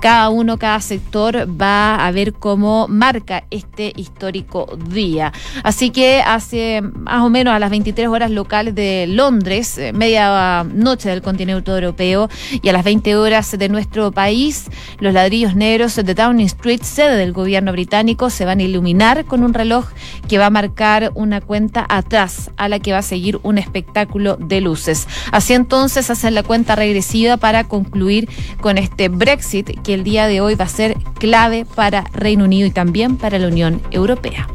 cada 0.00 0.28
uno, 0.28 0.58
cada 0.58 0.80
sector 0.80 1.48
va 1.60 2.06
a 2.06 2.10
ver 2.12 2.32
cómo 2.32 2.86
marca 2.88 3.44
este 3.50 3.92
histórico 3.96 4.78
día. 4.88 5.32
Así 5.62 5.90
que 5.90 6.20
hace 6.20 6.80
más 6.82 7.22
o 7.22 7.30
menos 7.30 7.54
a 7.54 7.58
las 7.58 7.70
23 7.70 8.08
horas 8.08 8.30
locales 8.30 8.74
de 8.74 9.06
Londres, 9.08 9.76
eh, 9.78 9.92
media 9.92 10.64
noche 10.64 11.08
del 11.08 11.22
continente 11.22 11.70
europeo, 11.70 12.28
y 12.62 12.68
a 12.68 12.72
las 12.72 12.84
20 12.84 13.16
horas 13.16 13.56
de 13.58 13.68
nuestro 13.68 14.12
país, 14.12 14.66
los 15.00 15.12
ladrillos 15.12 15.56
negros 15.56 15.96
de 15.96 16.14
Downing 16.14 16.46
Street, 16.46 16.82
sede 16.82 17.16
del 17.16 17.32
gobierno 17.32 17.72
británico, 17.72 18.30
se 18.30 18.44
van 18.44 18.60
a 18.60 18.62
iluminar 18.62 19.24
con 19.24 19.42
un 19.42 19.54
reloj 19.54 19.86
que 20.28 20.38
va 20.38 20.46
a 20.46 20.50
marcar 20.50 21.10
una 21.14 21.40
cuenta 21.40 21.84
atrás 21.88 22.50
a 22.56 22.68
la 22.68 22.78
que 22.78 22.92
va 22.92 22.98
a 22.98 23.02
seguir 23.02 23.40
un 23.42 23.58
espectáculo 23.58 24.36
de 24.36 24.60
luces. 24.60 25.08
Así 25.38 25.54
entonces 25.54 26.10
hacen 26.10 26.34
la 26.34 26.42
cuenta 26.42 26.74
regresiva 26.74 27.36
para 27.36 27.62
concluir 27.62 28.28
con 28.60 28.76
este 28.76 29.08
Brexit 29.08 29.80
que 29.82 29.94
el 29.94 30.02
día 30.02 30.26
de 30.26 30.40
hoy 30.40 30.56
va 30.56 30.64
a 30.64 30.68
ser 30.68 30.96
clave 31.20 31.64
para 31.76 32.02
Reino 32.12 32.42
Unido 32.42 32.66
y 32.66 32.72
también 32.72 33.16
para 33.16 33.38
la 33.38 33.46
Unión 33.46 33.80
Europea. 33.92 34.48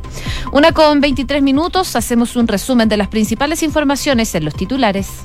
Una 0.52 0.74
con 0.74 1.00
23 1.00 1.42
minutos, 1.42 1.96
hacemos 1.96 2.36
un 2.36 2.50
resumen 2.50 2.90
de 2.90 2.98
las 2.98 3.08
principales 3.08 3.64
informaciones 3.64 4.36
en 4.36 4.44
los 4.44 4.56
titulares 4.56 5.24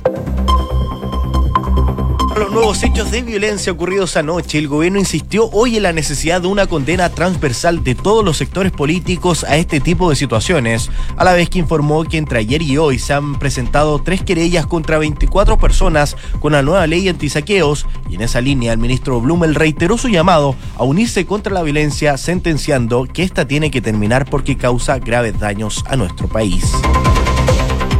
los 2.39 2.51
nuevos 2.51 2.81
hechos 2.83 3.11
de 3.11 3.21
violencia 3.21 3.73
ocurridos 3.73 4.15
anoche, 4.15 4.59
el 4.59 4.69
gobierno 4.69 4.97
insistió 4.97 5.49
hoy 5.49 5.75
en 5.75 5.83
la 5.83 5.91
necesidad 5.91 6.41
de 6.41 6.47
una 6.47 6.67
condena 6.67 7.09
transversal 7.09 7.83
de 7.83 7.95
todos 7.95 8.23
los 8.23 8.37
sectores 8.37 8.71
políticos 8.71 9.43
a 9.43 9.57
este 9.57 9.81
tipo 9.81 10.09
de 10.09 10.15
situaciones, 10.15 10.89
a 11.17 11.25
la 11.25 11.33
vez 11.33 11.49
que 11.49 11.59
informó 11.59 12.05
que 12.05 12.17
entre 12.17 12.39
ayer 12.39 12.61
y 12.61 12.77
hoy 12.77 12.97
se 12.97 13.13
han 13.13 13.37
presentado 13.39 14.01
tres 14.01 14.23
querellas 14.23 14.65
contra 14.67 14.97
24 14.97 15.57
personas 15.57 16.15
con 16.39 16.53
la 16.53 16.61
nueva 16.61 16.87
ley 16.87 17.09
antisaqueos 17.09 17.85
y 18.09 18.15
en 18.15 18.21
esa 18.21 18.39
línea 18.39 18.71
el 18.71 18.79
ministro 18.79 19.19
Blumel 19.19 19.53
reiteró 19.53 19.97
su 19.97 20.07
llamado 20.07 20.55
a 20.77 20.83
unirse 20.85 21.25
contra 21.25 21.53
la 21.53 21.63
violencia, 21.63 22.15
sentenciando 22.15 23.05
que 23.05 23.23
esta 23.23 23.47
tiene 23.49 23.69
que 23.69 23.81
terminar 23.81 24.29
porque 24.29 24.55
causa 24.55 24.97
graves 24.99 25.37
daños 25.39 25.83
a 25.87 25.97
nuestro 25.97 26.29
país. 26.29 26.63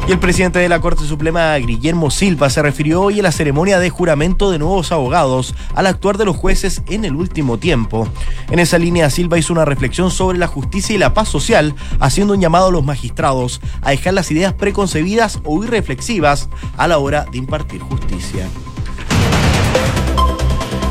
Y 0.09 0.11
el 0.11 0.17
presidente 0.17 0.57
de 0.57 0.69
la 0.69 0.81
Corte 0.81 1.05
Suprema, 1.05 1.55
Guillermo 1.57 2.09
Silva, 2.09 2.49
se 2.49 2.63
refirió 2.63 3.03
hoy 3.03 3.19
a 3.19 3.21
la 3.21 3.31
ceremonia 3.31 3.77
de 3.77 3.91
juramento 3.91 4.49
de 4.49 4.57
nuevos 4.57 4.91
abogados 4.91 5.53
al 5.75 5.85
actuar 5.85 6.17
de 6.17 6.25
los 6.25 6.35
jueces 6.35 6.81
en 6.87 7.05
el 7.05 7.13
último 7.13 7.59
tiempo. 7.59 8.07
En 8.49 8.57
esa 8.57 8.79
línea, 8.79 9.11
Silva 9.11 9.37
hizo 9.37 9.53
una 9.53 9.65
reflexión 9.65 10.09
sobre 10.09 10.39
la 10.39 10.47
justicia 10.47 10.95
y 10.95 10.97
la 10.97 11.13
paz 11.13 11.29
social, 11.29 11.75
haciendo 11.99 12.33
un 12.33 12.41
llamado 12.41 12.69
a 12.69 12.71
los 12.71 12.83
magistrados 12.83 13.61
a 13.83 13.91
dejar 13.91 14.15
las 14.15 14.31
ideas 14.31 14.55
preconcebidas 14.55 15.41
o 15.43 15.63
irreflexivas 15.63 16.49
a 16.75 16.87
la 16.87 16.97
hora 16.97 17.27
de 17.31 17.37
impartir 17.37 17.79
justicia. 17.79 18.47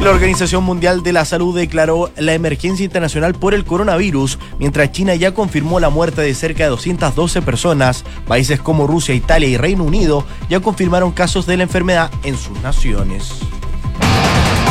La 0.00 0.10
Organización 0.10 0.62
Mundial 0.62 1.02
de 1.02 1.12
la 1.12 1.24
Salud 1.24 1.56
declaró 1.56 2.10
la 2.16 2.32
emergencia 2.32 2.84
internacional 2.84 3.34
por 3.34 3.52
el 3.52 3.64
coronavirus, 3.64 4.38
mientras 4.60 4.92
China 4.92 5.16
ya 5.16 5.34
confirmó 5.34 5.80
la 5.80 5.90
muerte 5.90 6.22
de 6.22 6.34
cerca 6.34 6.62
de 6.62 6.70
212 6.70 7.42
personas. 7.42 8.04
Países 8.28 8.60
como 8.60 8.86
Rusia, 8.86 9.16
Italia 9.16 9.48
y 9.48 9.56
Reino 9.56 9.82
Unido 9.82 10.24
ya 10.48 10.60
confirmaron 10.60 11.10
casos 11.10 11.46
de 11.46 11.56
la 11.56 11.64
enfermedad 11.64 12.12
en 12.22 12.36
sus 12.38 12.60
naciones. 12.62 13.40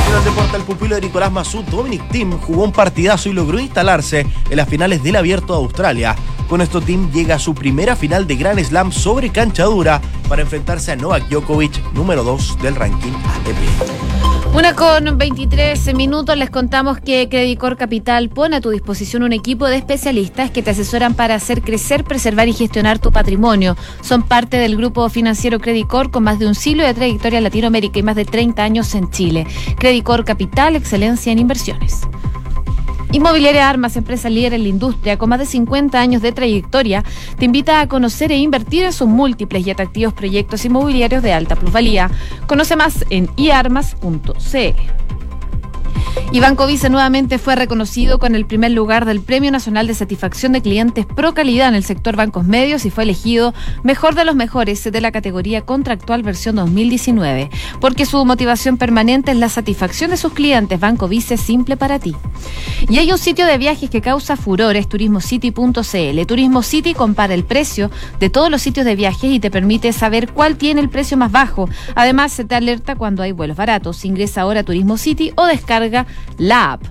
En 0.10 0.16
el 0.16 0.24
deporte, 0.24 0.56
el 0.56 0.64
pupilo 0.64 0.96
de 0.96 1.02
Nicolás 1.02 1.32
Masud, 1.32 1.66
Dominic 1.66 2.10
Thiem, 2.10 2.40
jugó 2.40 2.64
un 2.64 2.72
partidazo 2.72 3.28
y 3.28 3.34
logró 3.34 3.60
instalarse 3.60 4.26
en 4.50 4.56
las 4.56 4.70
finales 4.70 5.04
del 5.04 5.18
Abierto 5.18 5.54
de 5.54 5.60
Australia. 5.60 6.16
Con 6.48 6.62
esto, 6.62 6.80
Thiem 6.80 7.12
llega 7.12 7.36
a 7.36 7.40
su 7.40 7.54
primera 7.54 7.98
final 7.98 8.28
de 8.28 8.38
Grand 8.38 8.64
Slam 8.64 8.94
sobre 8.94 9.30
cancha 9.30 9.66
dura 9.66 10.00
para 10.30 10.42
enfrentarse 10.42 10.94
a 10.94 10.96
Novak 10.96 11.28
Djokovic, 11.28 11.94
número 11.94 12.24
2 12.24 12.60
del 12.62 12.76
ranking 12.76 13.12
ATP. 13.12 14.17
Una 14.54 14.74
con 14.74 15.18
23 15.18 15.94
minutos 15.94 16.36
les 16.38 16.50
contamos 16.50 17.00
que 17.00 17.30
Credicor 17.30 17.78
Capital 17.78 18.30
pone 18.30 18.56
a 18.56 18.62
tu 18.62 18.70
disposición 18.72 19.24
un 19.24 19.34
equipo 19.34 19.68
de 19.68 19.78
especialistas 19.78 20.50
que 20.52 20.64
te 20.64 20.72
asesoran 20.72 21.14
para 21.14 21.36
hacer 21.36 21.62
crecer, 21.62 22.04
preservar 22.04 22.48
y 22.48 22.54
gestionar 22.54 23.00
tu 23.00 23.12
patrimonio. 23.12 23.78
Son 24.02 24.24
parte 24.24 24.58
del 24.58 24.78
grupo 24.78 25.08
financiero 25.10 25.60
Credicor 25.60 26.12
con 26.12 26.24
más 26.24 26.40
de 26.40 26.48
un 26.48 26.56
siglo 26.56 26.84
de 26.84 26.94
trayectoria 26.94 27.38
en 27.38 27.44
Latinoamérica 27.44 28.00
y 28.00 28.04
más 28.04 28.16
de 28.16 28.26
30 28.26 28.64
años 28.64 28.96
en 28.96 29.12
Chile. 29.12 29.46
Credicor 29.78 30.26
Capital, 30.26 30.76
excelencia 30.76 31.32
en 31.32 31.40
inversiones. 31.40 32.02
Inmobiliaria 33.12 33.70
Armas, 33.70 33.96
empresa 33.96 34.30
líder 34.30 34.54
en 34.54 34.64
la 34.64 34.70
industria 34.70 35.18
con 35.18 35.30
más 35.30 35.40
de 35.40 35.46
50 35.46 36.00
años 36.00 36.22
de 36.22 36.32
trayectoria, 36.32 37.04
te 37.38 37.46
invita 37.46 37.80
a 37.80 37.88
conocer 37.88 38.32
e 38.32 38.38
invertir 38.38 38.84
en 38.84 38.94
sus 38.94 39.08
múltiples 39.08 39.66
y 39.66 39.72
atractivos 39.72 40.14
proyectos 40.14 40.66
inmobiliarios 40.66 41.24
de 41.24 41.34
alta 41.34 41.56
plusvalía. 41.56 42.12
Conoce 42.48 42.76
más 42.76 43.06
en 43.10 43.30
iarmas.cl. 43.38 44.98
Y 46.32 46.40
Banco 46.40 46.68
Vice 46.68 46.90
nuevamente 46.90 47.38
fue 47.40 47.56
reconocido 47.56 48.20
con 48.20 48.36
el 48.36 48.46
primer 48.46 48.72
lugar 48.72 49.06
del 49.06 49.22
Premio 49.22 49.50
Nacional 49.50 49.88
de 49.88 49.94
Satisfacción 49.94 50.52
de 50.52 50.62
Clientes 50.62 51.06
Pro 51.06 51.34
Calidad 51.34 51.70
en 51.70 51.76
el 51.76 51.84
sector 51.84 52.16
bancos 52.16 52.46
medios 52.46 52.86
y 52.86 52.90
fue 52.90 53.04
elegido 53.04 53.54
mejor 53.84 54.14
de 54.14 54.26
los 54.26 54.36
mejores 54.36 54.84
de 54.84 55.02
la 55.02 55.12
categoría 55.12 55.62
contractual 55.62 56.24
versión 56.24 56.58
2019, 56.58 57.50
porque 57.80 58.06
su 58.06 58.24
motivación 58.26 58.78
permanente 58.78 59.32
es 59.32 59.38
la 59.38 59.50
satisfacción 59.50 60.12
de 60.12 60.18
sus 60.18 60.34
clientes. 60.34 60.80
Banco 60.80 61.08
Vice 61.08 61.38
simple 61.38 61.78
para 61.78 62.00
ti. 62.00 62.16
Y 62.90 63.00
hay 63.00 63.12
un 63.12 63.18
sitio 63.18 63.46
de 63.46 63.58
viajes 63.58 63.90
que 63.90 64.02
causa 64.02 64.36
furores, 64.36 64.88
turismocity.cl. 64.88 66.26
Turismo 66.28 66.62
City 66.62 66.94
compara 66.94 67.34
el 67.34 67.44
precio 67.44 67.90
de 68.20 68.30
todos 68.30 68.52
los 68.52 68.62
sitios 68.62 68.86
de 68.86 68.96
viajes 68.96 69.32
y 69.32 69.40
te 69.40 69.50
permite 69.52 69.94
saber 69.94 70.32
cuál 70.32 70.58
tiene 70.58 70.82
el 70.82 70.90
precio 70.90 71.18
más 71.18 71.32
bajo. 71.32 71.70
Además, 71.96 72.32
se 72.32 72.46
te 72.46 72.56
alerta 72.56 72.96
cuando 72.96 73.24
hay 73.24 73.32
vuelos 73.32 73.58
baratos. 73.58 74.04
Ingresa 74.06 74.42
ahora 74.42 74.62
a 74.62 74.64
Turismo 74.64 74.98
City 74.98 75.32
o 75.36 75.46
la 76.38 76.74
app. 76.74 76.84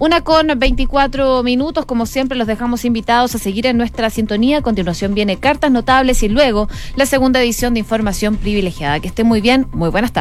Una 0.00 0.22
con 0.22 0.46
24 0.58 1.42
minutos, 1.42 1.84
como 1.84 2.06
siempre 2.06 2.38
los 2.38 2.46
dejamos 2.46 2.86
invitados 2.86 3.34
a 3.34 3.38
seguir 3.38 3.66
en 3.66 3.76
nuestra 3.76 4.08
sintonía. 4.08 4.58
A 4.58 4.62
continuación 4.62 5.12
viene 5.12 5.36
Cartas 5.36 5.70
Notables 5.70 6.22
y 6.22 6.30
luego 6.30 6.68
la 6.96 7.04
segunda 7.04 7.42
edición 7.42 7.74
de 7.74 7.80
Información 7.80 8.36
Privilegiada. 8.36 8.98
Que 9.00 9.08
esté 9.08 9.24
muy 9.24 9.42
bien, 9.42 9.66
muy 9.72 9.90
buenas 9.90 10.12
tardes. 10.12 10.18